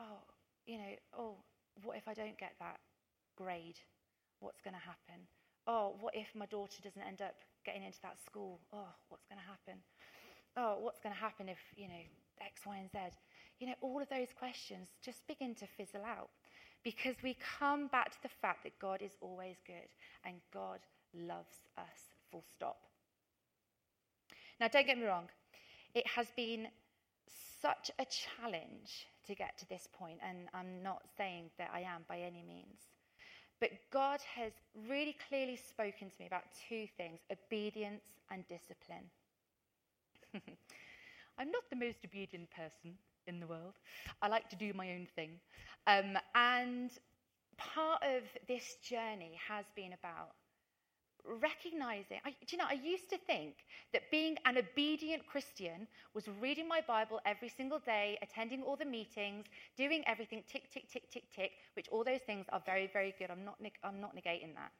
oh, 0.00 0.22
you 0.66 0.78
know, 0.78 0.94
oh, 1.18 1.36
what 1.82 1.96
if 1.96 2.08
I 2.08 2.14
don't 2.14 2.38
get 2.38 2.54
that 2.60 2.78
grade? 3.36 3.78
what's 4.40 4.60
going 4.60 4.74
to 4.74 4.82
happen? 4.82 5.28
Oh, 5.68 5.94
what 6.00 6.16
if 6.16 6.32
my 6.34 6.46
daughter 6.46 6.80
doesn't 6.82 7.00
end 7.00 7.20
up 7.22 7.36
getting 7.64 7.84
into 7.84 8.00
that 8.02 8.16
school? 8.24 8.58
Oh, 8.72 8.88
what's 9.08 9.28
going 9.28 9.38
to 9.38 9.46
happen? 9.46 9.80
Oh, 10.56 10.80
what's 10.80 10.98
going 10.98 11.14
to 11.14 11.20
happen 11.20 11.48
if, 11.48 11.60
you 11.76 11.86
know, 11.86 12.04
X, 12.40 12.64
Y, 12.66 12.76
and 12.76 12.90
Z? 12.90 13.14
You 13.60 13.68
know, 13.68 13.74
all 13.82 14.02
of 14.02 14.08
those 14.08 14.28
questions 14.36 14.88
just 15.04 15.26
begin 15.28 15.54
to 15.56 15.66
fizzle 15.76 16.04
out 16.04 16.30
because 16.82 17.14
we 17.22 17.36
come 17.58 17.88
back 17.88 18.10
to 18.10 18.22
the 18.22 18.30
fact 18.40 18.64
that 18.64 18.78
God 18.80 19.02
is 19.02 19.12
always 19.20 19.56
good 19.66 19.88
and 20.24 20.36
God 20.52 20.80
loves 21.14 21.56
us, 21.76 22.14
full 22.30 22.44
stop. 22.54 22.78
Now, 24.58 24.68
don't 24.68 24.86
get 24.86 24.98
me 24.98 25.04
wrong, 25.04 25.28
it 25.94 26.06
has 26.06 26.26
been 26.36 26.68
such 27.62 27.90
a 27.98 28.06
challenge 28.06 29.06
to 29.26 29.34
get 29.34 29.58
to 29.58 29.68
this 29.68 29.86
point, 29.92 30.18
and 30.26 30.48
I'm 30.54 30.82
not 30.82 31.02
saying 31.16 31.50
that 31.58 31.70
I 31.72 31.80
am 31.80 32.02
by 32.08 32.18
any 32.18 32.42
means. 32.46 32.80
But 33.60 33.70
God 33.92 34.20
has 34.34 34.52
really 34.88 35.16
clearly 35.28 35.56
spoken 35.56 36.08
to 36.08 36.16
me 36.18 36.26
about 36.26 36.44
two 36.68 36.86
things 36.96 37.20
obedience 37.30 38.04
and 38.30 38.46
discipline. 38.48 39.10
I'm 41.38 41.50
not 41.50 41.64
the 41.68 41.76
most 41.76 41.98
obedient 42.04 42.50
person, 42.50 42.96
in 43.26 43.40
the 43.40 43.46
world. 43.46 43.74
I 44.22 44.28
like 44.28 44.48
to 44.50 44.56
do 44.56 44.72
my 44.74 44.90
own 44.90 45.06
thing. 45.14 45.40
Um, 45.86 46.16
and 46.34 46.90
part 47.56 48.02
of 48.02 48.22
this 48.48 48.76
journey 48.82 49.38
has 49.48 49.64
been 49.76 49.92
about 49.92 50.30
recognizing. 51.24 52.18
I, 52.24 52.30
do 52.30 52.52
you 52.52 52.58
know, 52.58 52.64
I 52.68 52.74
used 52.74 53.10
to 53.10 53.18
think 53.18 53.54
that 53.92 54.10
being 54.10 54.36
an 54.46 54.58
obedient 54.58 55.26
Christian 55.26 55.86
was 56.14 56.24
reading 56.40 56.66
my 56.66 56.80
Bible 56.86 57.20
every 57.26 57.48
single 57.48 57.78
day, 57.78 58.18
attending 58.22 58.62
all 58.62 58.76
the 58.76 58.84
meetings, 58.84 59.46
doing 59.76 60.02
everything 60.06 60.42
tick, 60.48 60.70
tick, 60.72 60.90
tick, 60.90 61.10
tick, 61.10 61.24
tick, 61.34 61.52
which 61.74 61.88
all 61.90 62.04
those 62.04 62.22
things 62.26 62.46
are 62.52 62.62
very, 62.64 62.88
very 62.92 63.14
good. 63.18 63.30
I'm 63.30 63.44
not, 63.44 63.58
I'm 63.84 64.00
not 64.00 64.16
negating 64.16 64.54
that. 64.54 64.72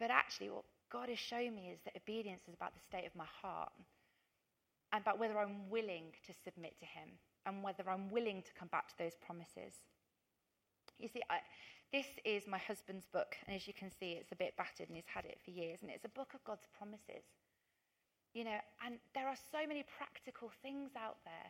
But 0.00 0.10
actually, 0.10 0.50
what 0.50 0.64
God 0.90 1.08
has 1.08 1.18
shown 1.18 1.54
me 1.54 1.70
is 1.72 1.80
that 1.84 1.96
obedience 1.96 2.42
is 2.48 2.54
about 2.54 2.74
the 2.74 2.80
state 2.80 3.06
of 3.06 3.14
my 3.14 3.26
heart 3.42 3.72
and 4.92 5.02
about 5.02 5.18
whether 5.18 5.38
I'm 5.38 5.68
willing 5.68 6.12
to 6.26 6.32
submit 6.44 6.78
to 6.80 6.86
Him 6.86 7.10
and 7.46 7.62
whether 7.62 7.88
I'm 7.88 8.10
willing 8.10 8.42
to 8.42 8.52
come 8.58 8.68
back 8.68 8.88
to 8.88 8.98
those 8.98 9.14
promises. 9.14 9.74
You 10.98 11.08
see, 11.08 11.22
I, 11.30 11.38
this 11.92 12.06
is 12.24 12.46
my 12.46 12.58
husband's 12.58 13.06
book, 13.06 13.36
and 13.46 13.56
as 13.56 13.66
you 13.66 13.72
can 13.72 13.90
see, 13.90 14.12
it's 14.12 14.32
a 14.32 14.36
bit 14.36 14.56
battered 14.56 14.88
and 14.88 14.96
he's 14.96 15.08
had 15.08 15.24
it 15.24 15.38
for 15.44 15.50
years, 15.50 15.80
and 15.82 15.90
it's 15.90 16.04
a 16.04 16.12
book 16.12 16.34
of 16.34 16.44
God's 16.44 16.66
promises. 16.76 17.24
You 18.34 18.44
know, 18.44 18.60
and 18.84 18.98
there 19.14 19.26
are 19.26 19.38
so 19.50 19.66
many 19.66 19.84
practical 19.96 20.50
things 20.62 20.90
out 20.98 21.16
there 21.24 21.48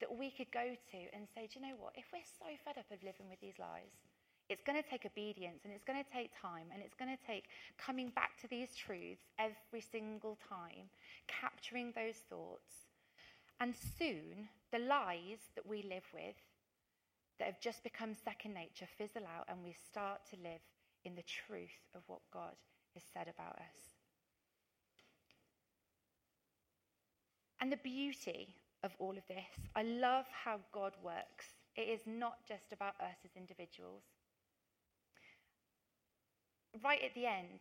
that 0.00 0.14
we 0.14 0.30
could 0.30 0.50
go 0.52 0.72
to 0.72 1.00
and 1.12 1.26
say, 1.34 1.48
do 1.50 1.60
you 1.60 1.66
know 1.66 1.76
what? 1.76 1.92
If 1.96 2.06
we're 2.12 2.24
so 2.24 2.48
fed 2.64 2.78
up 2.78 2.88
of 2.90 3.02
living 3.02 3.28
with 3.28 3.40
these 3.40 3.58
lies, 3.58 3.92
it's 4.48 4.62
going 4.62 4.80
to 4.82 4.88
take 4.88 5.06
obedience 5.06 5.62
and 5.62 5.72
it's 5.72 5.84
going 5.84 6.02
to 6.02 6.10
take 6.10 6.30
time 6.34 6.66
and 6.74 6.82
it's 6.82 6.94
going 6.94 7.10
to 7.10 7.22
take 7.26 7.44
coming 7.78 8.10
back 8.10 8.40
to 8.42 8.48
these 8.48 8.74
truths 8.74 9.22
every 9.38 9.80
single 9.80 10.38
time, 10.48 10.90
capturing 11.28 11.92
those 11.94 12.18
thoughts. 12.28 12.89
And 13.60 13.74
soon, 13.98 14.48
the 14.72 14.78
lies 14.78 15.50
that 15.54 15.66
we 15.66 15.82
live 15.82 16.04
with 16.14 16.36
that 17.38 17.46
have 17.46 17.60
just 17.60 17.82
become 17.84 18.14
second 18.14 18.54
nature 18.54 18.86
fizzle 18.98 19.26
out 19.26 19.46
and 19.48 19.62
we 19.62 19.74
start 19.90 20.20
to 20.30 20.36
live 20.36 20.60
in 21.04 21.14
the 21.14 21.22
truth 21.22 21.80
of 21.94 22.02
what 22.06 22.20
God 22.32 22.54
has 22.94 23.02
said 23.12 23.28
about 23.28 23.56
us. 23.56 23.96
And 27.60 27.70
the 27.70 27.76
beauty 27.76 28.54
of 28.82 28.92
all 28.98 29.10
of 29.10 29.26
this, 29.28 29.68
I 29.76 29.82
love 29.82 30.24
how 30.44 30.60
God 30.72 30.92
works. 31.02 31.46
It 31.76 31.82
is 31.82 32.00
not 32.06 32.38
just 32.48 32.72
about 32.72 32.94
us 33.00 33.16
as 33.24 33.30
individuals 33.36 34.04
right 36.82 37.00
at 37.04 37.14
the 37.14 37.26
end, 37.26 37.60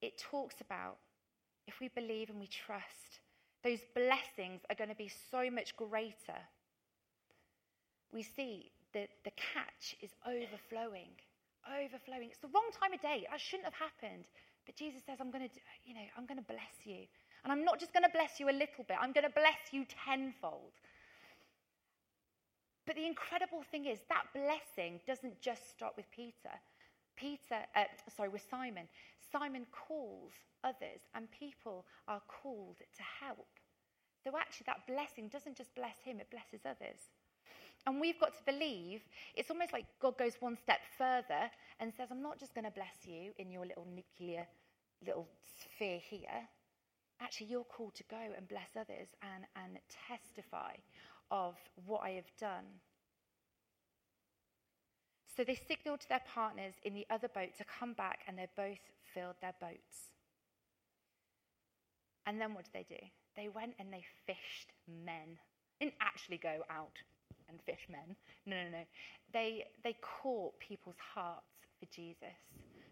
it 0.00 0.18
talks 0.18 0.60
about 0.60 0.96
if 1.66 1.80
we 1.80 1.88
believe 1.88 2.28
and 2.28 2.38
we 2.38 2.46
trust, 2.46 3.20
those 3.64 3.80
blessings 3.94 4.60
are 4.68 4.76
going 4.76 4.90
to 4.90 4.96
be 4.96 5.10
so 5.30 5.50
much 5.50 5.74
greater. 5.76 6.38
We 8.12 8.22
see 8.22 8.70
that 8.92 9.08
the 9.24 9.32
catch 9.32 9.96
is 10.00 10.10
overflowing, 10.26 11.10
overflowing. 11.66 12.28
It's 12.30 12.38
the 12.38 12.52
wrong 12.54 12.68
time 12.78 12.92
of 12.92 13.00
day. 13.00 13.26
That 13.30 13.40
shouldn't 13.40 13.64
have 13.64 13.74
happened. 13.74 14.24
But 14.66 14.76
Jesus 14.76 15.00
says, 15.04 15.18
I'm 15.20 15.30
going 15.30 15.48
to, 15.48 15.54
you 15.84 15.94
know, 15.94 16.06
I'm 16.16 16.26
going 16.26 16.38
to 16.38 16.46
bless 16.46 16.84
you. 16.84 17.08
And 17.42 17.52
I'm 17.52 17.64
not 17.64 17.80
just 17.80 17.92
going 17.92 18.04
to 18.04 18.12
bless 18.12 18.38
you 18.38 18.48
a 18.48 18.56
little 18.56 18.84
bit, 18.86 18.96
I'm 19.00 19.12
going 19.12 19.26
to 19.26 19.34
bless 19.34 19.72
you 19.72 19.84
tenfold. 20.04 20.72
But 22.86 22.96
the 22.96 23.06
incredible 23.06 23.64
thing 23.70 23.86
is 23.86 23.98
that 24.08 24.24
blessing 24.34 25.00
doesn't 25.06 25.40
just 25.40 25.70
stop 25.70 25.96
with 25.96 26.04
Peter. 26.10 26.52
Peter, 27.16 27.64
uh, 27.76 27.84
sorry, 28.14 28.28
with 28.28 28.44
Simon. 28.50 28.88
Simon 29.32 29.66
calls 29.72 30.32
others, 30.62 31.00
and 31.14 31.30
people 31.30 31.84
are 32.08 32.22
called 32.28 32.78
to 32.78 33.02
help. 33.20 33.48
So 34.22 34.36
actually, 34.38 34.64
that 34.66 34.86
blessing 34.86 35.28
doesn't 35.28 35.56
just 35.56 35.74
bless 35.74 35.98
him, 36.04 36.20
it 36.20 36.30
blesses 36.30 36.64
others. 36.64 36.98
And 37.86 38.00
we've 38.00 38.18
got 38.18 38.32
to 38.34 38.42
believe 38.46 39.02
it's 39.34 39.50
almost 39.50 39.72
like 39.72 39.84
God 40.00 40.16
goes 40.16 40.36
one 40.40 40.56
step 40.56 40.80
further 40.96 41.50
and 41.80 41.92
says, 41.94 42.08
I'm 42.10 42.22
not 42.22 42.38
just 42.38 42.54
going 42.54 42.64
to 42.64 42.70
bless 42.70 43.04
you 43.04 43.32
in 43.38 43.50
your 43.50 43.66
little 43.66 43.86
nuclear 43.94 44.46
little 45.04 45.28
sphere 45.60 45.98
here. 45.98 46.48
Actually, 47.20 47.48
you're 47.48 47.64
called 47.64 47.94
to 47.94 48.04
go 48.04 48.16
and 48.36 48.48
bless 48.48 48.70
others 48.76 49.08
and, 49.22 49.44
and 49.56 49.78
testify 50.08 50.72
of 51.30 51.56
what 51.86 52.00
I 52.02 52.10
have 52.10 52.30
done. 52.38 52.64
So 55.36 55.42
they 55.42 55.58
signaled 55.68 56.00
to 56.00 56.08
their 56.08 56.22
partners 56.32 56.74
in 56.84 56.94
the 56.94 57.06
other 57.10 57.28
boat 57.28 57.56
to 57.58 57.64
come 57.64 57.92
back, 57.92 58.20
and 58.28 58.38
they 58.38 58.46
both 58.56 58.78
filled 59.12 59.34
their 59.40 59.54
boats. 59.60 60.12
And 62.26 62.40
then 62.40 62.54
what 62.54 62.64
did 62.64 62.72
they 62.72 62.86
do? 62.88 63.02
They 63.36 63.48
went 63.48 63.74
and 63.78 63.92
they 63.92 64.04
fished 64.26 64.72
men. 64.88 65.38
Didn't 65.80 65.94
actually 66.00 66.38
go 66.38 66.62
out 66.70 66.96
and 67.48 67.60
fish 67.62 67.86
men. 67.90 68.16
No, 68.46 68.56
no, 68.56 68.70
no. 68.70 68.84
They, 69.32 69.64
they 69.82 69.96
caught 70.00 70.58
people's 70.60 71.00
hearts 71.14 71.66
for 71.78 71.86
Jesus 71.94 72.38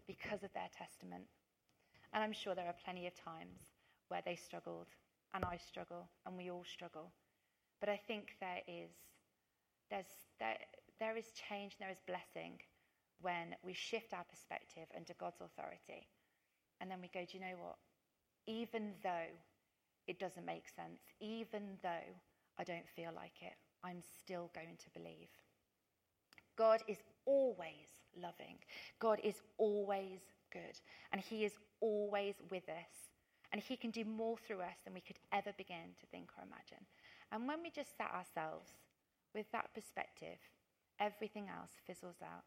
because 0.05 0.43
of 0.43 0.53
their 0.53 0.69
testament. 0.77 1.23
And 2.13 2.23
I'm 2.23 2.33
sure 2.33 2.53
there 2.53 2.67
are 2.67 2.75
plenty 2.83 3.07
of 3.07 3.15
times 3.15 3.59
where 4.09 4.21
they 4.25 4.35
struggled, 4.35 4.87
and 5.33 5.43
I 5.45 5.57
struggle, 5.57 6.09
and 6.25 6.37
we 6.37 6.51
all 6.51 6.65
struggle. 6.69 7.11
But 7.79 7.89
I 7.89 7.99
think 8.07 8.35
there 8.39 8.61
is, 8.67 8.91
there's, 9.89 10.05
there, 10.39 10.57
there 10.99 11.17
is 11.17 11.25
change, 11.49 11.77
there 11.79 11.89
is 11.89 12.01
blessing 12.07 12.59
when 13.21 13.55
we 13.63 13.73
shift 13.73 14.13
our 14.13 14.25
perspective 14.29 14.87
under 14.95 15.13
God's 15.19 15.41
authority. 15.41 16.07
And 16.81 16.91
then 16.91 16.99
we 17.01 17.09
go, 17.13 17.25
do 17.25 17.37
you 17.37 17.43
know 17.43 17.57
what? 17.59 17.77
Even 18.45 18.93
though 19.01 19.31
it 20.07 20.19
doesn't 20.19 20.45
make 20.45 20.67
sense, 20.67 20.99
even 21.19 21.77
though 21.81 22.11
I 22.59 22.63
don't 22.63 22.87
feel 22.95 23.11
like 23.15 23.41
it, 23.41 23.53
I'm 23.83 24.01
still 24.19 24.51
going 24.53 24.77
to 24.77 24.99
believe. 24.99 25.29
God 26.57 26.81
is 26.87 26.97
always 27.25 27.87
loving, 28.21 28.57
God 28.99 29.19
is 29.23 29.35
always 29.57 30.19
good, 30.51 30.79
and 31.11 31.21
He 31.21 31.45
is 31.45 31.53
always 31.79 32.35
with 32.51 32.67
us. 32.69 33.09
And 33.51 33.61
He 33.61 33.77
can 33.77 33.91
do 33.91 34.03
more 34.03 34.37
through 34.37 34.61
us 34.61 34.77
than 34.83 34.93
we 34.93 35.01
could 35.01 35.19
ever 35.31 35.51
begin 35.57 35.95
to 35.99 36.05
think 36.07 36.29
or 36.37 36.43
imagine. 36.43 36.85
And 37.31 37.47
when 37.47 37.61
we 37.63 37.69
just 37.69 37.97
set 37.97 38.11
ourselves 38.11 38.69
with 39.33 39.45
that 39.51 39.73
perspective, 39.73 40.37
everything 40.99 41.47
else 41.49 41.71
fizzles 41.85 42.15
out. 42.21 42.43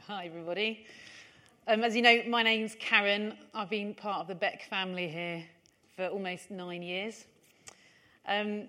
Hi, 0.06 0.26
everybody. 0.26 0.86
Um, 1.66 1.84
as 1.84 1.94
you 1.94 2.02
know, 2.02 2.22
my 2.28 2.42
name's 2.42 2.76
Karen. 2.80 3.34
I've 3.54 3.70
been 3.70 3.94
part 3.94 4.22
of 4.22 4.28
the 4.28 4.34
Beck 4.34 4.62
family 4.62 5.08
here 5.08 5.44
for 5.94 6.06
almost 6.06 6.50
nine 6.50 6.82
years. 6.82 7.26
Um, 8.26 8.64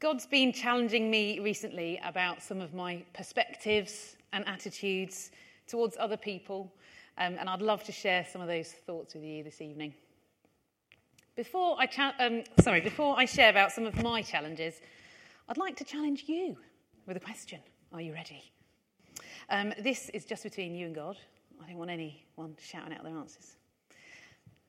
God's 0.00 0.26
been 0.26 0.52
challenging 0.52 1.10
me 1.10 1.38
recently 1.38 2.00
about 2.04 2.42
some 2.42 2.60
of 2.60 2.74
my 2.74 3.02
perspectives 3.14 4.16
and 4.32 4.46
attitudes 4.46 5.30
towards 5.66 5.96
other 5.98 6.16
people, 6.16 6.72
um, 7.18 7.36
and 7.38 7.48
I'd 7.48 7.62
love 7.62 7.84
to 7.84 7.92
share 7.92 8.26
some 8.30 8.42
of 8.42 8.48
those 8.48 8.72
thoughts 8.72 9.14
with 9.14 9.24
you 9.24 9.42
this 9.42 9.60
evening. 9.60 9.94
Before 11.36 11.76
I, 11.78 11.86
cha- 11.86 12.14
um, 12.18 12.44
sorry, 12.60 12.80
before 12.80 13.18
I 13.18 13.24
share 13.24 13.50
about 13.50 13.72
some 13.72 13.86
of 13.86 14.02
my 14.02 14.22
challenges, 14.22 14.74
I'd 15.48 15.58
like 15.58 15.76
to 15.76 15.84
challenge 15.84 16.24
you 16.26 16.56
with 17.06 17.16
a 17.16 17.20
question. 17.20 17.60
Are 17.94 18.00
you 18.00 18.12
ready? 18.12 18.42
Um, 19.48 19.72
this 19.78 20.08
is 20.08 20.24
just 20.24 20.42
between 20.42 20.74
you 20.74 20.86
and 20.86 20.94
God. 20.96 21.16
I 21.62 21.68
don't 21.68 21.78
want 21.78 21.92
anyone 21.92 22.56
shouting 22.60 22.92
out 22.92 23.04
their 23.04 23.16
answers. 23.16 23.54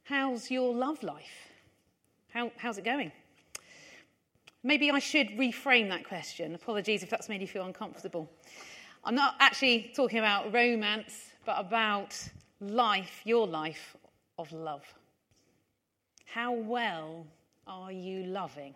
How's 0.03 0.51
your 0.51 0.71
love 0.75 1.01
life? 1.01 1.49
How, 2.29 2.51
how's 2.55 2.77
it 2.77 2.85
going? 2.85 3.11
Maybe 4.61 4.91
I 4.91 4.99
should 4.99 5.29
reframe 5.29 5.89
that 5.89 6.07
question. 6.07 6.53
Apologies 6.53 7.01
if 7.01 7.09
that's 7.09 7.27
made 7.27 7.41
you 7.41 7.47
feel 7.47 7.65
uncomfortable. 7.65 8.29
I'm 9.03 9.15
not 9.15 9.33
actually 9.39 9.91
talking 9.95 10.19
about 10.19 10.53
romance, 10.53 11.31
but 11.47 11.59
about 11.59 12.15
life, 12.61 13.21
your 13.23 13.47
life 13.47 13.97
of 14.37 14.51
love. 14.51 14.83
How 16.25 16.53
well 16.53 17.25
are 17.65 17.91
you 17.91 18.25
loving? 18.25 18.75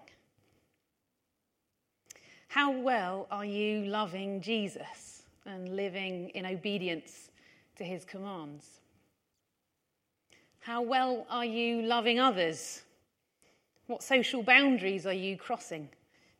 How 2.49 2.71
well 2.71 3.27
are 3.29 3.45
you 3.45 3.85
loving 3.85 4.41
Jesus 4.41 5.21
and 5.45 5.75
living 5.75 6.29
in 6.29 6.47
obedience 6.47 7.29
to 7.75 7.83
his 7.83 8.03
commands? 8.03 8.79
How 10.59 10.81
well 10.81 11.27
are 11.29 11.45
you 11.45 11.83
loving 11.83 12.19
others? 12.19 12.81
What 13.85 14.01
social 14.01 14.41
boundaries 14.41 15.05
are 15.05 15.13
you 15.13 15.37
crossing 15.37 15.89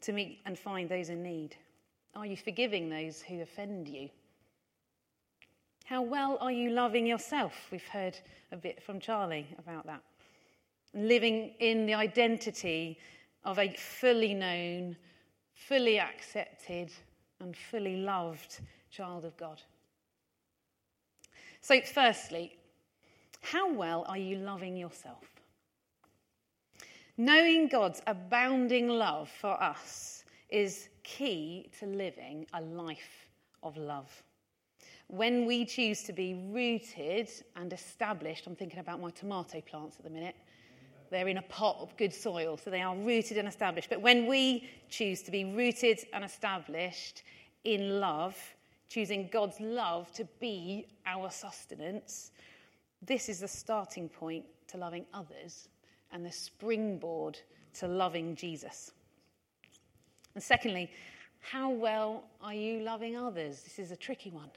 to 0.01 0.11
meet 0.11 0.39
and 0.47 0.57
find 0.57 0.89
those 0.89 1.09
in 1.09 1.21
need? 1.21 1.55
Are 2.15 2.25
you 2.25 2.35
forgiving 2.35 2.89
those 2.89 3.21
who 3.21 3.41
offend 3.41 3.87
you? 3.87 4.09
How 5.85 6.01
well 6.01 6.39
are 6.41 6.51
you 6.51 6.71
loving 6.71 7.05
yourself? 7.05 7.53
We've 7.71 7.87
heard 7.87 8.17
a 8.51 8.57
bit 8.57 8.81
from 8.81 8.99
Charlie 8.99 9.45
about 9.59 9.85
that. 9.85 10.01
Living 10.95 11.51
in 11.59 11.85
the 11.85 11.93
identity 11.93 12.97
of 13.45 13.59
a 13.59 13.75
fully 13.75 14.33
known, 14.33 14.95
fully 15.67 15.99
accepted 15.99 16.91
and 17.39 17.55
fully 17.55 17.97
loved 17.97 18.59
child 18.89 19.25
of 19.25 19.35
God. 19.37 19.61
So, 21.61 21.79
firstly, 21.81 22.57
how 23.41 23.71
well 23.71 24.05
are 24.07 24.17
you 24.17 24.37
loving 24.37 24.77
yourself? 24.77 25.25
Knowing 27.17 27.67
God's 27.67 28.01
abounding 28.07 28.87
love 28.87 29.29
for 29.29 29.61
us 29.61 30.23
is 30.49 30.89
key 31.03 31.69
to 31.79 31.85
living 31.85 32.47
a 32.53 32.61
life 32.61 33.27
of 33.61 33.75
love. 33.77 34.23
When 35.07 35.45
we 35.45 35.65
choose 35.65 36.03
to 36.03 36.13
be 36.13 36.35
rooted 36.51 37.29
and 37.55 37.73
established, 37.73 38.47
I'm 38.47 38.55
thinking 38.55 38.79
about 38.79 39.01
my 39.01 39.09
tomato 39.09 39.59
plants 39.59 39.97
at 39.97 40.03
the 40.03 40.09
minute. 40.09 40.35
They're 41.09 41.27
in 41.27 41.37
a 41.37 41.43
pot 41.43 41.77
of 41.79 41.95
good 41.97 42.13
soil, 42.13 42.57
so 42.57 42.69
they 42.69 42.81
are 42.81 42.95
rooted 42.95 43.37
and 43.37 43.47
established. 43.47 43.89
But 43.89 44.01
when 44.01 44.27
we 44.27 44.69
choose 44.89 45.21
to 45.23 45.31
be 45.31 45.45
rooted 45.45 46.05
and 46.13 46.23
established 46.23 47.23
in 47.63 47.99
love, 47.99 48.37
choosing 48.89 49.29
God's 49.31 49.59
love 49.59 50.11
to 50.13 50.25
be 50.39 50.87
our 51.05 51.29
sustenance, 51.29 52.31
this 53.01 53.29
is 53.29 53.39
the 53.39 53.47
starting 53.47 54.09
point 54.09 54.45
to 54.67 54.77
loving 54.77 55.05
others 55.13 55.69
and 56.11 56.25
the 56.25 56.31
springboard 56.31 57.39
to 57.73 57.87
loving 57.87 58.35
Jesus. 58.35 58.91
And 60.35 60.43
secondly, 60.43 60.91
how 61.39 61.69
well 61.69 62.23
are 62.41 62.53
you 62.53 62.81
loving 62.81 63.17
others? 63.17 63.61
This 63.61 63.79
is 63.79 63.91
a 63.91 63.95
tricky 63.95 64.29
one, 64.29 64.49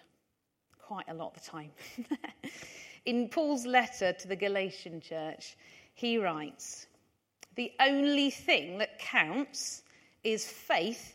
quite 0.79 1.09
a 1.09 1.15
lot 1.15 1.37
of 1.37 1.43
the 1.43 1.51
time. 1.51 1.71
In 3.05 3.29
Paul's 3.29 3.67
letter 3.67 4.13
to 4.13 4.29
the 4.29 4.37
Galatian 4.37 5.01
church, 5.01 5.57
he 5.95 6.19
writes, 6.19 6.87
The 7.57 7.73
only 7.81 8.31
thing 8.31 8.79
that 8.79 8.99
counts 8.99 9.83
is 10.25 10.47
faith 10.47 11.15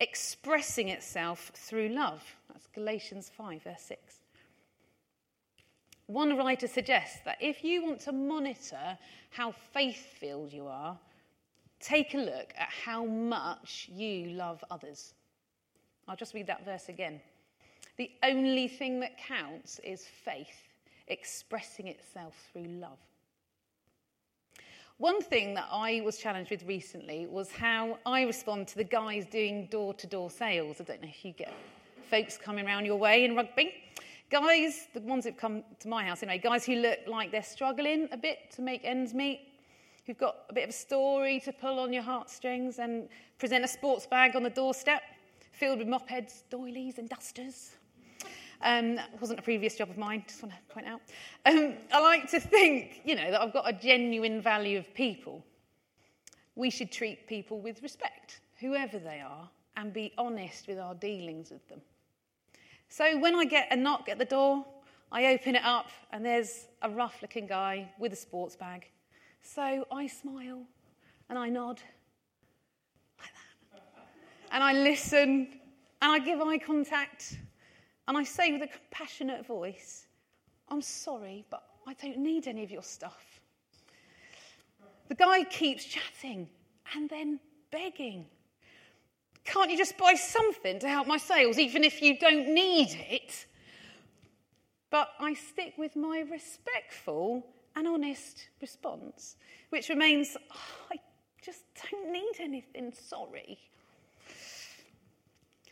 expressing 0.00 0.88
itself 0.88 1.50
through 1.54 1.88
love. 1.88 2.22
That's 2.48 2.66
Galatians 2.68 3.30
5, 3.36 3.62
verse 3.62 3.82
6. 3.82 4.00
One 6.06 6.36
writer 6.36 6.68
suggests 6.68 7.20
that 7.24 7.38
if 7.40 7.64
you 7.64 7.82
want 7.82 8.00
to 8.00 8.12
monitor 8.12 8.98
how 9.30 9.52
faith 9.52 10.04
filled 10.18 10.52
you 10.52 10.66
are, 10.66 10.98
take 11.80 12.14
a 12.14 12.18
look 12.18 12.52
at 12.58 12.68
how 12.68 13.04
much 13.04 13.88
you 13.92 14.30
love 14.30 14.62
others. 14.70 15.14
I'll 16.06 16.16
just 16.16 16.34
read 16.34 16.46
that 16.48 16.64
verse 16.64 16.88
again. 16.88 17.20
The 17.96 18.10
only 18.22 18.68
thing 18.68 19.00
that 19.00 19.16
counts 19.16 19.78
is 19.78 20.04
faith 20.04 20.68
expressing 21.08 21.86
itself 21.86 22.34
through 22.52 22.66
love. 22.66 22.98
One 24.98 25.20
thing 25.20 25.54
that 25.54 25.66
I 25.72 26.02
was 26.04 26.18
challenged 26.18 26.52
with 26.52 26.62
recently 26.66 27.26
was 27.26 27.50
how 27.50 27.98
I 28.06 28.22
respond 28.22 28.68
to 28.68 28.76
the 28.76 28.84
guys 28.84 29.26
doing 29.26 29.66
door 29.66 29.92
to 29.92 30.06
door 30.06 30.30
sales. 30.30 30.80
I 30.80 30.84
don't 30.84 31.02
know 31.02 31.08
if 31.08 31.24
you 31.24 31.32
get 31.32 31.52
folks 32.08 32.38
coming 32.38 32.64
around 32.64 32.86
your 32.86 32.96
way 32.96 33.24
in 33.24 33.34
Rugby. 33.34 33.74
Guys, 34.30 34.86
the 34.94 35.00
ones 35.00 35.24
who've 35.24 35.36
come 35.36 35.64
to 35.80 35.88
my 35.88 36.04
house 36.04 36.22
anyway, 36.22 36.38
guys 36.38 36.64
who 36.64 36.76
look 36.76 37.00
like 37.08 37.32
they're 37.32 37.42
struggling 37.42 38.08
a 38.12 38.16
bit 38.16 38.52
to 38.52 38.62
make 38.62 38.82
ends 38.84 39.14
meet, 39.14 39.40
who've 40.06 40.16
got 40.16 40.36
a 40.48 40.52
bit 40.52 40.62
of 40.62 40.70
a 40.70 40.72
story 40.72 41.40
to 41.40 41.52
pull 41.52 41.80
on 41.80 41.92
your 41.92 42.04
heartstrings 42.04 42.78
and 42.78 43.08
present 43.38 43.64
a 43.64 43.68
sports 43.68 44.06
bag 44.06 44.36
on 44.36 44.44
the 44.44 44.50
doorstep 44.50 45.02
filled 45.50 45.80
with 45.80 45.88
mopeds, 45.88 46.44
doilies, 46.50 46.98
and 46.98 47.08
dusters. 47.08 47.72
Um, 48.64 48.98
wasn't 49.20 49.38
a 49.38 49.42
previous 49.42 49.76
job 49.76 49.90
of 49.90 49.98
mine, 49.98 50.24
just 50.26 50.42
want 50.42 50.54
to 50.54 50.74
point 50.74 50.86
out. 50.86 51.02
Um, 51.44 51.74
I 51.92 52.00
like 52.00 52.30
to 52.30 52.40
think, 52.40 53.02
you 53.04 53.14
know, 53.14 53.30
that 53.30 53.42
I've 53.42 53.52
got 53.52 53.68
a 53.68 53.74
genuine 53.74 54.40
value 54.40 54.78
of 54.78 54.92
people. 54.94 55.44
We 56.56 56.70
should 56.70 56.90
treat 56.90 57.28
people 57.28 57.60
with 57.60 57.82
respect, 57.82 58.40
whoever 58.58 58.98
they 58.98 59.20
are, 59.20 59.50
and 59.76 59.92
be 59.92 60.12
honest 60.16 60.66
with 60.66 60.78
our 60.78 60.94
dealings 60.94 61.50
with 61.50 61.68
them. 61.68 61.82
So 62.88 63.18
when 63.18 63.34
I 63.34 63.44
get 63.44 63.68
a 63.70 63.76
knock 63.76 64.08
at 64.08 64.18
the 64.18 64.24
door, 64.24 64.64
I 65.12 65.26
open 65.26 65.56
it 65.56 65.64
up, 65.64 65.90
and 66.10 66.24
there's 66.24 66.68
a 66.80 66.88
rough 66.88 67.20
looking 67.20 67.46
guy 67.46 67.90
with 67.98 68.14
a 68.14 68.16
sports 68.16 68.56
bag. 68.56 68.86
So 69.42 69.86
I 69.92 70.06
smile 70.06 70.62
and 71.28 71.38
I 71.38 71.50
nod 71.50 71.80
like 73.20 73.28
that. 73.34 74.06
And 74.52 74.64
I 74.64 74.72
listen 74.72 75.48
and 76.00 76.12
I 76.12 76.18
give 76.18 76.40
eye 76.40 76.58
contact 76.58 77.38
and 78.06 78.16
I 78.16 78.24
say 78.24 78.52
with 78.52 78.62
a 78.62 78.66
compassionate 78.66 79.46
voice, 79.46 80.06
I'm 80.68 80.82
sorry, 80.82 81.44
but 81.50 81.62
I 81.86 81.94
don't 81.94 82.18
need 82.18 82.46
any 82.46 82.62
of 82.62 82.70
your 82.70 82.82
stuff. 82.82 83.40
The 85.08 85.14
guy 85.14 85.44
keeps 85.44 85.84
chatting 85.84 86.48
and 86.94 87.08
then 87.08 87.40
begging. 87.70 88.26
Can't 89.44 89.70
you 89.70 89.76
just 89.76 89.98
buy 89.98 90.14
something 90.14 90.78
to 90.78 90.88
help 90.88 91.06
my 91.06 91.18
sales, 91.18 91.58
even 91.58 91.84
if 91.84 92.00
you 92.00 92.18
don't 92.18 92.48
need 92.48 92.96
it? 93.10 93.46
But 94.90 95.10
I 95.18 95.34
stick 95.34 95.74
with 95.76 95.96
my 95.96 96.24
respectful 96.30 97.46
and 97.76 97.86
honest 97.86 98.48
response, 98.60 99.36
which 99.70 99.88
remains 99.88 100.36
oh, 100.50 100.86
I 100.92 100.96
just 101.42 101.64
don't 101.90 102.12
need 102.12 102.34
anything, 102.40 102.92
sorry. 102.92 103.58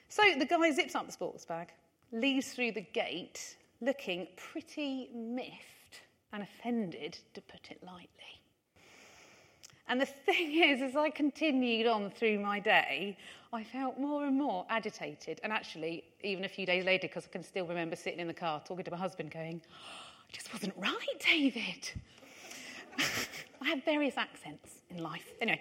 So 0.08 0.22
the 0.38 0.44
guy 0.44 0.70
zips 0.72 0.94
up 0.94 1.06
the 1.06 1.12
sports 1.12 1.46
bag 1.46 1.68
leaves 2.12 2.52
through 2.52 2.72
the 2.72 2.82
gate 2.82 3.56
looking 3.80 4.28
pretty 4.36 5.10
miffed 5.14 6.02
and 6.32 6.42
offended, 6.42 7.18
to 7.34 7.42
put 7.42 7.70
it 7.70 7.82
lightly. 7.84 8.08
And 9.88 10.00
the 10.00 10.06
thing 10.26 10.62
is, 10.62 10.80
as 10.80 10.96
I 10.96 11.10
continued 11.10 11.86
on 11.86 12.10
through 12.10 12.38
my 12.38 12.60
day, 12.60 13.16
I 13.52 13.64
felt 13.64 13.98
more 13.98 14.24
and 14.24 14.38
more 14.38 14.64
agitated. 14.70 15.40
And 15.44 15.52
actually, 15.52 16.04
even 16.22 16.44
a 16.44 16.48
few 16.48 16.64
days 16.64 16.84
later, 16.84 17.08
because 17.08 17.26
I 17.26 17.28
can 17.28 17.42
still 17.42 17.66
remember 17.66 17.96
sitting 17.96 18.20
in 18.20 18.28
the 18.28 18.34
car 18.34 18.62
talking 18.66 18.84
to 18.84 18.90
my 18.90 18.96
husband, 18.96 19.30
going, 19.30 19.60
oh, 19.70 20.24
It 20.28 20.34
just 20.34 20.52
wasn't 20.52 20.74
right, 20.78 21.20
David. 21.20 21.90
I 23.60 23.68
have 23.68 23.84
various 23.84 24.16
accents 24.16 24.70
in 24.90 25.02
life. 25.02 25.34
Anyway, 25.40 25.60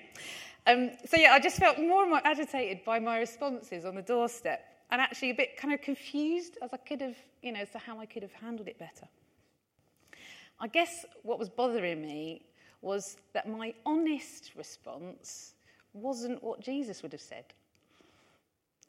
um, 0.68 0.92
so 1.06 1.18
yeah, 1.18 1.34
I 1.34 1.40
just 1.40 1.58
felt 1.58 1.80
more 1.80 2.04
and 2.04 2.12
more 2.12 2.22
agitated 2.24 2.86
by 2.86 3.00
my 3.00 3.20
responses 3.20 3.84
on 3.84 3.96
the 3.96 4.02
doorstep 4.02 4.71
and 4.92 5.02
actually 5.02 5.30
a 5.30 5.36
bit 5.36 5.58
kind 5.58 5.74
of 5.74 5.82
confused 5.82 6.58
as 6.62 6.70
I 6.74 6.78
could 6.78 7.02
have, 7.02 7.16
you 7.42 7.52
know, 7.52 7.62
as 7.62 7.70
to 7.72 7.78
how 7.78 8.00
I 8.00 8.06
could 8.06 8.24
have 8.24 8.34
handled 8.34 8.68
it 8.68 8.78
better. 8.78 9.08
I 10.60 10.68
guess 10.68 11.06
what 11.24 11.40
was 11.40 11.50
bothering 11.50 12.02
me 12.02 12.44
was 12.82 13.18
that 13.34 13.50
my 13.50 13.74
honest 13.86 14.52
response 14.56 15.54
wasn't 15.94 16.44
what 16.44 16.60
Jesus 16.60 17.02
would 17.02 17.12
have 17.12 17.22
said. 17.22 17.46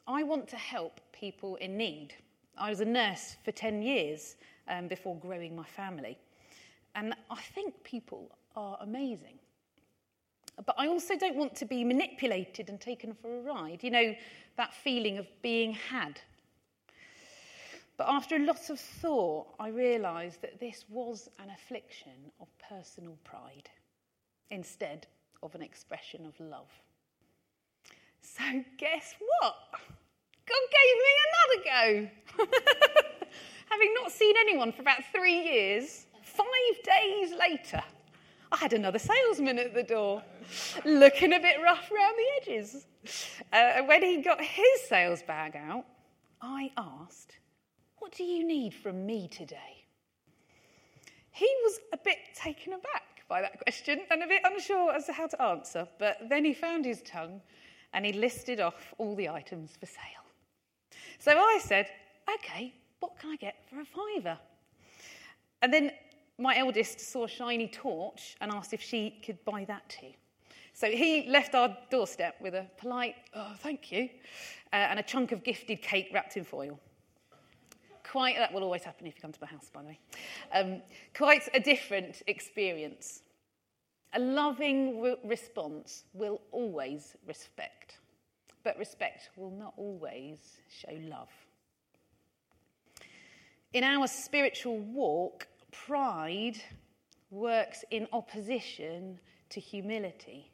I 0.07 0.23
want 0.23 0.47
to 0.49 0.57
help 0.57 0.99
people 1.13 1.55
in 1.55 1.77
need. 1.77 2.13
I 2.57 2.69
was 2.69 2.81
a 2.81 2.85
nurse 2.85 3.37
for 3.43 3.51
10 3.51 3.81
years 3.81 4.35
um, 4.67 4.87
before 4.87 5.15
growing 5.17 5.55
my 5.55 5.63
family. 5.63 6.17
And 6.95 7.15
I 7.31 7.41
think 7.55 7.83
people 7.83 8.29
are 8.55 8.77
amazing. 8.81 9.39
But 10.65 10.75
I 10.77 10.87
also 10.87 11.17
don't 11.17 11.35
want 11.35 11.55
to 11.55 11.65
be 11.65 11.83
manipulated 11.83 12.69
and 12.69 12.79
taken 12.79 13.13
for 13.13 13.35
a 13.35 13.41
ride. 13.41 13.83
You 13.83 13.91
know, 13.91 14.15
that 14.57 14.73
feeling 14.73 15.17
of 15.17 15.27
being 15.41 15.73
had. 15.73 16.19
But 17.97 18.07
after 18.07 18.35
a 18.35 18.39
lot 18.39 18.69
of 18.69 18.79
thought, 18.79 19.47
I 19.59 19.69
realised 19.69 20.41
that 20.41 20.59
this 20.59 20.85
was 20.89 21.29
an 21.39 21.49
affliction 21.51 22.31
of 22.41 22.47
personal 22.57 23.17
pride 23.23 23.69
instead 24.49 25.07
of 25.41 25.53
an 25.55 25.61
expression 25.61 26.25
of 26.25 26.39
love. 26.39 26.69
So, 28.21 28.43
guess 28.77 29.15
what? 29.19 29.55
God 30.45 30.63
gave 30.79 30.95
me 31.05 31.13
another 31.29 32.09
go. 32.37 32.45
Having 33.69 33.93
not 33.95 34.11
seen 34.11 34.35
anyone 34.39 34.71
for 34.71 34.81
about 34.81 35.03
three 35.13 35.43
years, 35.43 36.05
five 36.23 36.83
days 36.83 37.33
later, 37.37 37.83
I 38.53 38.57
had 38.57 38.73
another 38.73 38.99
salesman 38.99 39.57
at 39.57 39.73
the 39.73 39.81
door, 39.81 40.21
looking 40.85 41.33
a 41.33 41.39
bit 41.39 41.57
rough 41.63 41.89
around 41.91 42.13
the 42.15 42.51
edges. 42.51 42.85
Uh, 43.51 43.81
when 43.81 44.03
he 44.03 44.21
got 44.21 44.39
his 44.39 44.81
sales 44.87 45.23
bag 45.23 45.55
out, 45.55 45.85
I 46.39 46.71
asked, 46.77 47.39
What 47.97 48.11
do 48.11 48.23
you 48.23 48.45
need 48.45 48.75
from 48.75 49.07
me 49.07 49.27
today? 49.27 49.85
He 51.31 51.47
was 51.63 51.79
a 51.93 51.97
bit 51.97 52.17
taken 52.35 52.73
aback 52.73 53.23
by 53.27 53.41
that 53.41 53.59
question 53.59 54.01
and 54.11 54.21
a 54.21 54.27
bit 54.27 54.43
unsure 54.45 54.93
as 54.93 55.07
to 55.07 55.13
how 55.13 55.25
to 55.25 55.41
answer, 55.41 55.87
but 55.97 56.19
then 56.29 56.45
he 56.45 56.53
found 56.53 56.85
his 56.85 57.01
tongue 57.01 57.41
and 57.93 58.05
he 58.05 58.13
listed 58.13 58.59
off 58.59 58.93
all 58.99 59.15
the 59.15 59.29
items 59.29 59.71
for 59.79 59.87
sale. 59.87 60.27
So 61.17 61.31
I 61.31 61.59
said, 61.59 61.87
Okay, 62.35 62.75
what 62.99 63.17
can 63.17 63.31
I 63.31 63.35
get 63.35 63.55
for 63.67 63.79
a 63.79 63.85
fiver? 63.85 64.37
And 65.63 65.73
then 65.73 65.91
my 66.43 66.57
eldest 66.57 66.99
saw 66.99 67.23
a 67.23 67.27
shiny 67.27 67.69
torch 67.69 68.35
and 68.41 68.51
asked 68.51 68.73
if 68.73 68.81
she 68.81 69.17
could 69.25 69.43
buy 69.45 69.63
that 69.63 69.87
too. 69.87 70.11
So 70.73 70.91
he 70.91 71.29
left 71.29 71.55
our 71.55 71.77
doorstep 71.89 72.35
with 72.41 72.53
a 72.53 72.67
polite, 72.77 73.15
oh, 73.33 73.53
thank 73.59 73.93
you, 73.93 74.09
uh, 74.73 74.75
and 74.75 74.99
a 74.99 75.03
chunk 75.03 75.31
of 75.31 75.41
gifted 75.45 75.81
cake 75.81 76.09
wrapped 76.13 76.35
in 76.35 76.43
foil. 76.43 76.77
Quite, 78.03 78.35
that 78.35 78.51
will 78.53 78.63
always 78.63 78.83
happen 78.83 79.07
if 79.07 79.15
you 79.15 79.21
come 79.21 79.31
to 79.31 79.39
my 79.41 79.47
house, 79.47 79.71
by 79.73 79.83
the 79.83 79.87
way. 79.87 79.99
Um, 80.53 80.81
quite 81.15 81.47
a 81.53 81.61
different 81.61 82.21
experience. 82.27 83.21
A 84.13 84.19
loving 84.19 84.99
re- 84.99 85.15
response 85.23 86.03
will 86.13 86.41
always 86.51 87.15
respect, 87.25 87.99
but 88.65 88.77
respect 88.77 89.29
will 89.37 89.51
not 89.51 89.73
always 89.77 90.39
show 90.69 90.93
love. 91.03 91.29
In 93.71 93.85
our 93.85 94.07
spiritual 94.07 94.77
walk, 94.77 95.47
pride 95.85 96.57
works 97.31 97.83
in 97.91 98.07
opposition 98.13 99.19
to 99.49 99.59
humility. 99.59 100.51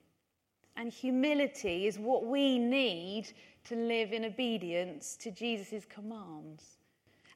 And 0.78 0.92
humility 0.92 1.88
is 1.88 2.00
what 2.00 2.26
we 2.26 2.58
need 2.58 3.32
to 3.66 3.76
live 3.76 4.14
in 4.14 4.26
obedience 4.26 5.18
to 5.18 5.32
Jesus' 5.32 5.86
commands. 5.86 6.64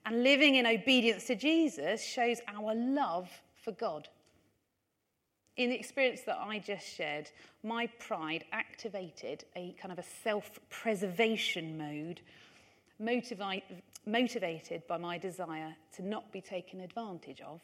And 0.05 0.23
living 0.23 0.55
in 0.55 0.65
obedience 0.65 1.25
to 1.25 1.36
Jesus 1.36 2.03
shows 2.03 2.39
our 2.47 2.73
love 2.73 3.29
for 3.55 3.71
God. 3.71 4.07
In 5.55 5.69
the 5.69 5.75
experience 5.75 6.21
that 6.25 6.39
I 6.39 6.59
just 6.59 6.88
shared, 6.88 7.29
my 7.63 7.88
pride 7.99 8.45
activated 8.51 9.45
a 9.55 9.75
kind 9.79 9.91
of 9.91 9.99
a 9.99 10.03
self 10.23 10.59
preservation 10.69 11.77
mode, 11.77 12.21
motivi- 13.01 13.61
motivated 14.05 14.88
by 14.88 14.97
my 14.97 15.17
desire 15.17 15.75
to 15.95 16.01
not 16.01 16.31
be 16.31 16.41
taken 16.41 16.81
advantage 16.81 17.41
of. 17.41 17.61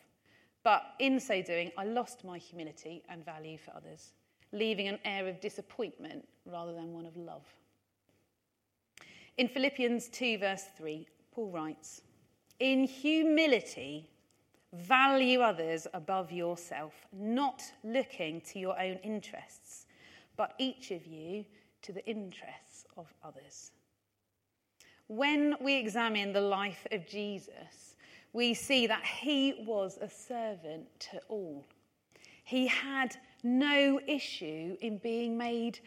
But 0.64 0.84
in 0.99 1.20
so 1.20 1.41
doing, 1.41 1.72
I 1.78 1.86
lost 1.86 2.24
my 2.24 2.38
humility 2.38 3.03
and 3.10 3.24
value 3.24 3.57
for 3.57 3.76
others, 3.76 4.14
leaving 4.51 4.88
an 4.88 4.99
air 5.05 5.28
of 5.28 5.39
disappointment 5.39 6.28
rather 6.45 6.74
than 6.74 6.93
one 6.93 7.05
of 7.05 7.16
love. 7.16 7.45
In 9.38 9.47
Philippians 9.47 10.10
2, 10.10 10.38
verse 10.38 10.66
3, 10.78 11.07
Paul 11.32 11.51
writes, 11.51 12.01
In 12.60 12.84
humility, 12.84 14.10
value 14.74 15.39
others 15.39 15.88
above 15.93 16.32
yourself, 16.32 16.93
not 17.14 17.64
looking 17.84 18.41
to 18.41 18.60
your 18.60 18.80
own 18.80 18.95
interests, 19.03 19.86
but 20.36 20.55
each 20.57 20.91
of 20.91 21.05
you 21.07 21.45
to 21.82 21.93
the 21.93 22.05
interests 22.05 22.86
of 22.97 23.14
others. 23.24 23.72
When 25.07 25.55
we 25.62 25.76
examine 25.78 26.34
the 26.34 26.41
life 26.41 26.86
of 26.91 27.07
Jesus, 27.07 27.88
we 28.34 28.53
see 28.53 28.88
that 28.88 29.03
he 29.03 29.63
was 29.65 29.97
a 30.01 30.09
servant 30.09 30.88
to 30.99 31.19
all. 31.30 31.65
He 32.43 32.67
had 32.67 33.15
no 33.43 33.99
issue 34.07 34.77
in 34.82 34.97
being 34.97 35.38
made 35.38 35.80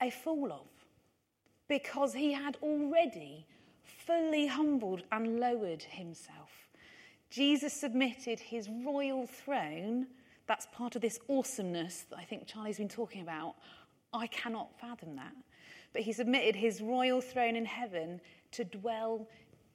a 0.00 0.10
fool 0.10 0.52
of 0.52 0.66
because 1.68 2.14
he 2.14 2.32
had 2.32 2.56
already 2.62 3.46
fully 3.82 4.46
humbled 4.46 5.02
and 5.12 5.40
lowered 5.40 5.82
himself. 5.82 6.50
Jesus 7.30 7.72
submitted 7.72 8.38
his 8.38 8.68
royal 8.84 9.26
throne. 9.26 10.06
That's 10.46 10.66
part 10.72 10.94
of 10.94 11.02
this 11.02 11.18
awesomeness 11.28 12.04
that 12.10 12.18
I 12.18 12.24
think 12.24 12.46
Charlie's 12.46 12.78
been 12.78 12.88
talking 12.88 13.22
about. 13.22 13.54
I 14.12 14.26
cannot 14.28 14.78
fathom 14.78 15.16
that. 15.16 15.32
But 15.92 16.02
he 16.02 16.12
submitted 16.12 16.54
his 16.54 16.80
royal 16.80 17.20
throne 17.20 17.56
in 17.56 17.64
heaven 17.64 18.20
to 18.52 18.64
dwell 18.64 19.26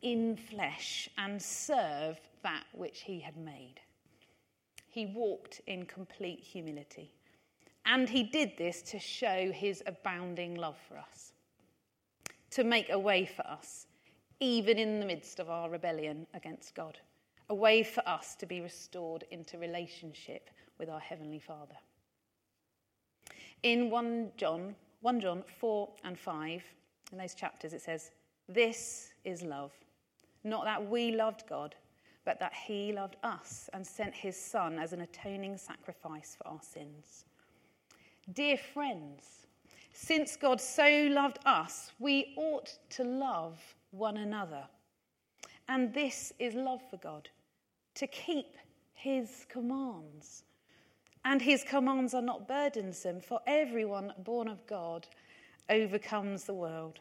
in 0.02 0.36
flesh 0.36 1.10
and 1.18 1.42
serve 1.42 2.20
that 2.44 2.66
which 2.74 3.02
he 3.02 3.20
had 3.20 3.38
made. 3.38 3.80
He 4.88 5.06
walked 5.06 5.62
in 5.68 5.86
complete 5.86 6.40
humility. 6.40 7.14
And 7.86 8.08
he 8.08 8.24
did 8.24 8.58
this 8.58 8.82
to 8.84 9.00
show 9.00 9.52
his 9.52 9.82
abounding 9.86 10.56
love 10.56 10.78
for 10.88 10.98
us, 10.98 11.34
to 12.52 12.64
make 12.64 12.90
a 12.90 13.00
way 13.00 13.26
for 13.26 13.46
us, 13.48 13.88
even 14.40 14.78
in 14.78 15.00
the 15.00 15.06
midst 15.06 15.40
of 15.40 15.50
our 15.50 15.70
rebellion 15.70 16.28
against 16.34 16.76
God, 16.76 17.00
a 17.50 17.56
way 17.56 17.84
for 17.84 18.08
us 18.08 18.36
to 18.36 18.46
be 18.46 18.62
restored 18.62 19.24
into 19.32 19.58
relationship 19.58 20.50
with 20.78 20.90
our 20.90 21.00
Heavenly 21.00 21.40
Father. 21.40 21.76
In 23.64 23.90
1 23.90 24.32
John, 24.38 24.76
1 25.02 25.20
John 25.22 25.44
4 25.60 25.90
and 26.04 26.18
5, 26.18 26.64
in 27.12 27.18
those 27.18 27.34
chapters, 27.34 27.74
it 27.74 27.82
says, 27.82 28.12
This 28.48 29.14
is 29.26 29.42
love. 29.42 29.74
Not 30.44 30.66
that 30.66 30.90
we 30.90 31.12
loved 31.16 31.44
God, 31.48 31.76
but 32.26 32.40
that 32.40 32.54
He 32.54 32.94
loved 32.94 33.18
us 33.24 33.70
and 33.74 33.86
sent 33.86 34.14
His 34.14 34.38
Son 34.38 34.80
as 34.80 34.94
an 34.94 35.02
atoning 35.02 35.58
sacrifice 35.58 36.36
for 36.38 36.48
our 36.48 36.62
sins. 36.62 37.26
Dear 38.34 38.58
friends, 38.58 39.48
since 39.94 40.36
God 40.36 40.62
so 40.62 41.08
loved 41.12 41.40
us, 41.46 41.92
we 42.00 42.34
ought 42.38 42.78
to 42.92 43.04
love 43.04 43.60
one 43.92 44.18
another. 44.18 44.64
And 45.68 45.94
this 45.94 46.32
is 46.40 46.54
love 46.54 46.82
for 46.90 46.98
God, 46.98 47.30
to 47.96 48.08
keep 48.08 48.56
His 48.94 49.46
commands. 49.50 50.44
And 51.26 51.42
His 51.42 51.64
commands 51.64 52.14
are 52.14 52.22
not 52.22 52.48
burdensome, 52.48 53.20
for 53.20 53.42
everyone 53.46 54.14
born 54.24 54.48
of 54.48 54.66
God 54.68 55.08
overcomes 55.70 56.46
the 56.46 56.54
world. 56.54 57.00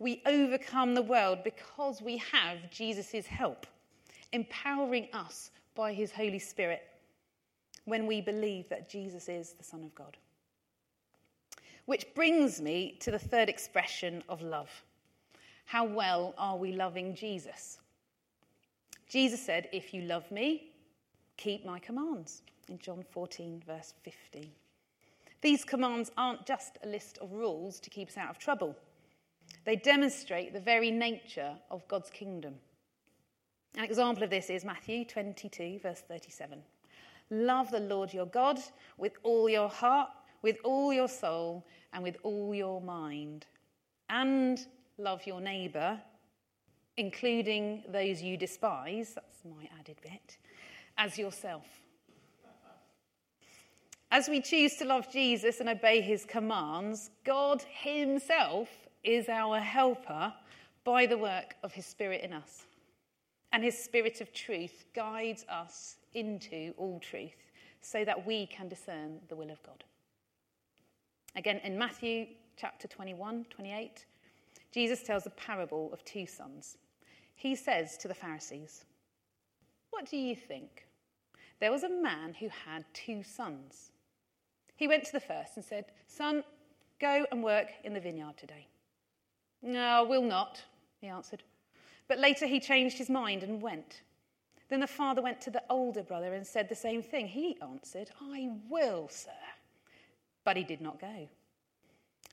We 0.00 0.22
overcome 0.24 0.94
the 0.94 1.02
world 1.02 1.44
because 1.44 2.00
we 2.00 2.16
have 2.32 2.70
Jesus' 2.70 3.26
help, 3.26 3.66
empowering 4.32 5.08
us 5.12 5.50
by 5.74 5.92
his 5.92 6.10
Holy 6.10 6.38
Spirit 6.38 6.82
when 7.84 8.06
we 8.06 8.22
believe 8.22 8.66
that 8.70 8.88
Jesus 8.88 9.28
is 9.28 9.52
the 9.52 9.62
Son 9.62 9.84
of 9.84 9.94
God. 9.94 10.16
Which 11.84 12.06
brings 12.14 12.62
me 12.62 12.96
to 13.00 13.10
the 13.10 13.18
third 13.18 13.50
expression 13.50 14.24
of 14.28 14.40
love. 14.40 14.70
How 15.66 15.84
well 15.84 16.34
are 16.38 16.56
we 16.56 16.72
loving 16.72 17.14
Jesus? 17.14 17.78
Jesus 19.06 19.44
said, 19.44 19.68
If 19.70 19.92
you 19.92 20.02
love 20.02 20.30
me, 20.30 20.72
keep 21.36 21.66
my 21.66 21.78
commands, 21.78 22.40
in 22.70 22.78
John 22.78 23.04
14, 23.10 23.62
verse 23.66 23.92
15. 24.02 24.50
These 25.42 25.64
commands 25.64 26.10
aren't 26.16 26.46
just 26.46 26.78
a 26.82 26.88
list 26.88 27.18
of 27.18 27.32
rules 27.32 27.80
to 27.80 27.90
keep 27.90 28.08
us 28.08 28.16
out 28.16 28.30
of 28.30 28.38
trouble. 28.38 28.76
They 29.64 29.76
demonstrate 29.76 30.52
the 30.52 30.60
very 30.60 30.90
nature 30.90 31.54
of 31.70 31.86
God's 31.88 32.10
kingdom. 32.10 32.54
An 33.76 33.84
example 33.84 34.24
of 34.24 34.30
this 34.30 34.50
is 34.50 34.64
Matthew 34.64 35.04
22, 35.04 35.80
verse 35.82 36.02
37. 36.08 36.58
Love 37.30 37.70
the 37.70 37.80
Lord 37.80 38.12
your 38.12 38.26
God 38.26 38.58
with 38.98 39.12
all 39.22 39.48
your 39.48 39.68
heart, 39.68 40.10
with 40.42 40.56
all 40.64 40.92
your 40.92 41.08
soul, 41.08 41.64
and 41.92 42.02
with 42.02 42.16
all 42.22 42.54
your 42.54 42.80
mind. 42.80 43.46
And 44.08 44.58
love 44.98 45.26
your 45.26 45.40
neighbour, 45.40 46.00
including 46.96 47.84
those 47.88 48.20
you 48.20 48.36
despise, 48.36 49.14
that's 49.14 49.44
my 49.44 49.68
added 49.78 49.96
bit, 50.02 50.38
as 50.98 51.16
yourself. 51.16 51.66
As 54.10 54.28
we 54.28 54.40
choose 54.40 54.74
to 54.76 54.84
love 54.84 55.12
Jesus 55.12 55.60
and 55.60 55.68
obey 55.68 56.00
his 56.00 56.24
commands, 56.24 57.10
God 57.24 57.62
himself 57.62 58.68
is 59.04 59.28
our 59.28 59.58
helper 59.58 60.32
by 60.84 61.06
the 61.06 61.18
work 61.18 61.56
of 61.62 61.72
his 61.72 61.86
Spirit 61.86 62.22
in 62.22 62.32
us. 62.32 62.66
And 63.52 63.62
his 63.62 63.76
Spirit 63.76 64.20
of 64.20 64.32
truth 64.32 64.84
guides 64.94 65.44
us 65.48 65.96
into 66.14 66.72
all 66.76 67.00
truth 67.00 67.50
so 67.80 68.04
that 68.04 68.26
we 68.26 68.46
can 68.46 68.68
discern 68.68 69.18
the 69.28 69.36
will 69.36 69.50
of 69.50 69.62
God. 69.62 69.84
Again, 71.36 71.60
in 71.64 71.78
Matthew 71.78 72.26
chapter 72.56 72.88
21, 72.88 73.46
28, 73.50 74.04
Jesus 74.72 75.02
tells 75.02 75.26
a 75.26 75.30
parable 75.30 75.90
of 75.92 76.04
two 76.04 76.26
sons. 76.26 76.76
He 77.34 77.54
says 77.54 77.96
to 77.98 78.08
the 78.08 78.14
Pharisees, 78.14 78.84
What 79.90 80.08
do 80.08 80.16
you 80.16 80.36
think? 80.36 80.86
There 81.60 81.72
was 81.72 81.84
a 81.84 81.88
man 81.88 82.34
who 82.38 82.48
had 82.48 82.84
two 82.92 83.22
sons. 83.22 83.92
He 84.76 84.88
went 84.88 85.04
to 85.04 85.12
the 85.12 85.20
first 85.20 85.56
and 85.56 85.64
said, 85.64 85.86
Son, 86.06 86.42
go 87.00 87.26
and 87.30 87.42
work 87.42 87.68
in 87.84 87.92
the 87.92 88.00
vineyard 88.00 88.36
today. 88.36 88.66
No, 89.62 89.80
I 89.80 90.00
will 90.02 90.22
not, 90.22 90.62
he 91.00 91.08
answered. 91.08 91.42
But 92.08 92.18
later 92.18 92.46
he 92.46 92.60
changed 92.60 92.98
his 92.98 93.10
mind 93.10 93.42
and 93.42 93.62
went. 93.62 94.02
Then 94.68 94.80
the 94.80 94.86
father 94.86 95.20
went 95.20 95.40
to 95.42 95.50
the 95.50 95.62
older 95.68 96.02
brother 96.02 96.34
and 96.34 96.46
said 96.46 96.68
the 96.68 96.74
same 96.74 97.02
thing. 97.02 97.28
He 97.28 97.58
answered, 97.60 98.10
I 98.20 98.50
will, 98.68 99.08
sir. 99.08 99.30
But 100.44 100.56
he 100.56 100.64
did 100.64 100.80
not 100.80 101.00
go. 101.00 101.28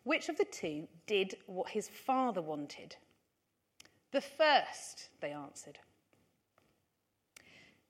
Which 0.04 0.30
of 0.30 0.38
the 0.38 0.46
two 0.46 0.88
did 1.06 1.36
what 1.48 1.70
his 1.70 1.90
father 1.90 2.42
wanted? 2.42 2.96
The 4.12 4.22
first, 4.22 5.10
they 5.20 5.32
answered. 5.32 5.80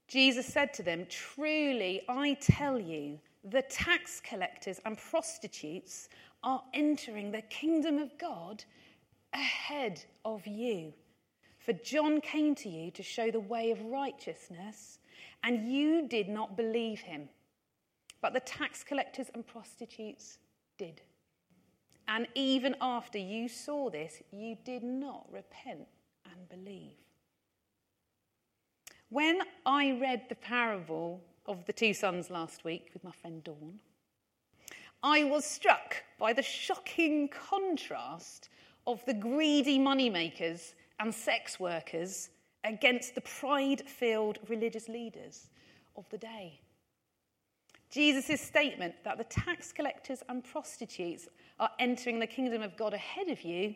Jesus 0.07 0.45
said 0.45 0.73
to 0.73 0.83
them, 0.83 1.05
Truly, 1.09 2.01
I 2.07 2.35
tell 2.41 2.79
you, 2.79 3.19
the 3.43 3.61
tax 3.63 4.21
collectors 4.21 4.79
and 4.85 4.97
prostitutes 4.97 6.09
are 6.43 6.63
entering 6.73 7.31
the 7.31 7.41
kingdom 7.43 7.97
of 7.97 8.17
God 8.17 8.63
ahead 9.37 10.03
of 10.25 10.45
you. 10.45 10.93
For 11.59 11.73
John 11.73 12.21
came 12.21 12.55
to 12.55 12.69
you 12.69 12.91
to 12.91 13.03
show 13.03 13.29
the 13.29 13.39
way 13.39 13.71
of 13.71 13.81
righteousness, 13.85 14.99
and 15.43 15.71
you 15.71 16.07
did 16.07 16.27
not 16.27 16.57
believe 16.57 16.99
him. 16.99 17.29
But 18.21 18.33
the 18.33 18.39
tax 18.41 18.83
collectors 18.83 19.29
and 19.33 19.45
prostitutes 19.45 20.39
did. 20.77 21.01
And 22.07 22.27
even 22.35 22.75
after 22.81 23.17
you 23.17 23.49
saw 23.49 23.89
this, 23.89 24.21
you 24.31 24.57
did 24.63 24.83
not 24.83 25.27
repent 25.31 25.87
and 26.25 26.49
believe. 26.49 26.95
When 29.09 29.39
I 29.65 29.97
read 30.01 30.23
the 30.29 30.35
parable 30.35 31.21
of 31.45 31.65
the 31.65 31.73
two 31.73 31.93
sons 31.93 32.29
last 32.29 32.63
week 32.63 32.89
with 32.93 33.03
my 33.03 33.11
friend 33.11 33.43
Dawn, 33.43 33.79
I 35.03 35.23
was 35.25 35.45
struck 35.45 36.03
by 36.17 36.33
the 36.33 36.41
shocking 36.41 37.29
contrast 37.29 38.49
of 38.87 39.03
the 39.05 39.13
greedy 39.13 39.77
moneymakers 39.77 40.73
and 40.99 41.13
sex 41.13 41.59
workers 41.59 42.29
against 42.63 43.13
the 43.13 43.21
pride 43.21 43.83
filled 43.87 44.39
religious 44.47 44.87
leaders 44.87 45.49
of 45.95 46.09
the 46.09 46.17
day. 46.17 46.59
Jesus' 47.91 48.41
statement 48.41 48.95
that 49.03 49.17
the 49.17 49.23
tax 49.25 49.71
collectors 49.71 50.23
and 50.29 50.43
prostitutes 50.43 51.27
are 51.59 51.69
entering 51.79 52.19
the 52.19 52.27
kingdom 52.27 52.61
of 52.61 52.75
God 52.75 52.93
ahead 52.93 53.29
of 53.29 53.41
you 53.43 53.75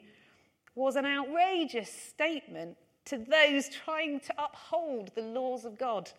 was 0.75 0.95
an 0.95 1.05
outrageous 1.05 1.91
statement 1.91 2.77
to 3.05 3.17
those 3.17 3.69
trying 3.69 4.19
to 4.21 4.33
uphold 4.37 5.11
the 5.15 5.21
laws 5.21 5.65
of 5.65 5.77
God, 5.77 6.09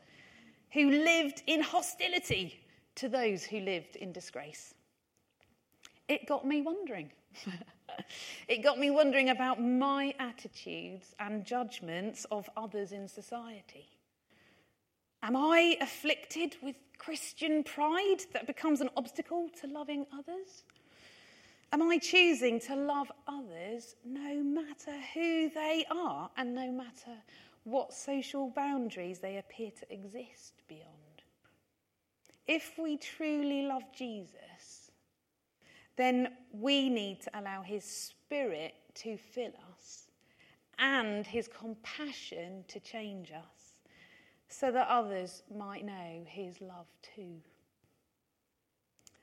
who 0.72 0.90
lived 0.90 1.43
in 1.47 1.62
hostility 1.62 2.61
to 2.97 3.09
those 3.09 3.45
who 3.45 3.61
lived 3.61 3.97
in 3.97 4.12
disgrace. 4.12 4.74
It 6.09 6.26
got 6.26 6.47
me 6.47 6.61
wondering. 6.62 7.11
it 8.49 8.62
got 8.62 8.78
me 8.78 8.90
wondering 8.90 9.30
about 9.30 9.61
my 9.61 10.14
attitudes 10.18 11.14
and 11.18 11.45
judgments 11.45 12.26
of 12.30 12.49
others 12.57 12.93
in 12.93 13.09
society. 13.09 13.88
Am 15.22 15.36
I 15.36 15.76
afflicted 15.80 16.57
with 16.62 16.76
Christian 16.99 17.62
pride 17.62 18.22
that 18.32 18.47
becomes 18.47 18.80
an 18.80 18.90
obstacle 18.97 19.49
to 19.61 19.66
loving 19.68 20.07
others? 20.12 20.64
Am 21.72 21.82
I 21.82 21.99
choosing 21.99 22.61
to 22.61 22.76
love 22.76 23.11
others 23.26 23.97
no 24.05 24.43
matter 24.43 24.93
who 25.14 25.49
they 25.51 25.86
are 25.90 26.28
and 26.36 26.55
no 26.55 26.70
matter 26.70 27.16
what 27.64 27.95
social 27.95 28.51
boundaries 28.51 29.20
they 29.20 29.38
appear 29.38 29.70
to 29.70 29.93
exist 29.93 30.55
beyond? 30.68 31.22
If 32.47 32.72
we 32.76 32.97
truly 32.97 33.62
love 33.62 33.84
Jesus, 33.97 34.51
then 35.97 36.28
we 36.53 36.88
need 36.88 37.20
to 37.22 37.38
allow 37.38 37.62
his 37.62 37.84
spirit 37.84 38.74
to 38.95 39.16
fill 39.16 39.53
us 39.74 40.11
and 40.78 41.26
his 41.26 41.49
compassion 41.49 42.64
to 42.68 42.80
change 42.80 43.30
us 43.30 43.74
so 44.49 44.70
that 44.70 44.88
others 44.88 45.43
might 45.55 45.84
know 45.84 46.24
his 46.26 46.61
love 46.61 46.86
too. 47.14 47.36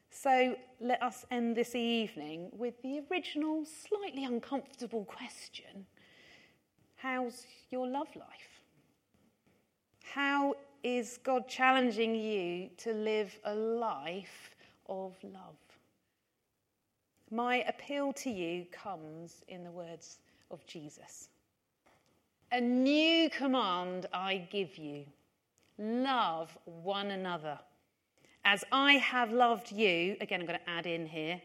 So 0.09 0.55
let 0.81 1.01
us 1.01 1.25
end 1.31 1.55
this 1.55 1.75
evening 1.75 2.49
with 2.51 2.81
the 2.81 3.01
original, 3.09 3.63
slightly 3.65 4.25
uncomfortable 4.25 5.05
question 5.05 5.85
How's 6.97 7.45
your 7.71 7.87
love 7.87 8.13
life? 8.15 8.61
How 10.03 10.55
is 10.83 11.19
God 11.23 11.47
challenging 11.47 12.15
you 12.15 12.69
to 12.77 12.93
live 12.93 13.37
a 13.45 13.53
life 13.53 14.55
of 14.87 15.15
love? 15.23 15.68
My 17.31 17.57
appeal 17.67 18.13
to 18.13 18.29
you 18.29 18.65
comes 18.71 19.43
in 19.47 19.63
the 19.63 19.71
words 19.71 20.17
of 20.49 20.65
Jesus. 20.65 21.29
A 22.51 22.59
new 22.59 23.29
command 23.29 24.07
I 24.11 24.47
give 24.51 24.77
you 24.77 25.05
love 25.77 26.57
one 26.65 27.11
another. 27.11 27.59
As 28.43 28.63
I 28.71 28.93
have 28.93 29.31
loved 29.31 29.71
you, 29.71 30.15
again, 30.21 30.39
I'm 30.41 30.47
going 30.47 30.59
to 30.59 30.69
add 30.69 30.87
in 30.87 31.05
here, 31.05 31.41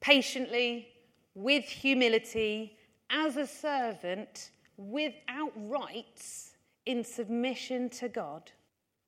patiently, 0.00 0.88
with 1.34 1.64
humility, 1.64 2.78
as 3.10 3.36
a 3.36 3.46
servant, 3.46 4.50
without 4.76 5.52
rights, 5.56 6.52
in 6.86 7.02
submission 7.02 7.90
to 7.90 8.08
God, 8.08 8.52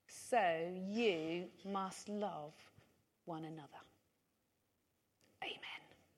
so 0.09 0.73
you 0.89 1.45
must 1.65 2.09
love 2.09 2.53
one 3.25 3.45
another. 3.45 3.88
Amen. 5.43 5.88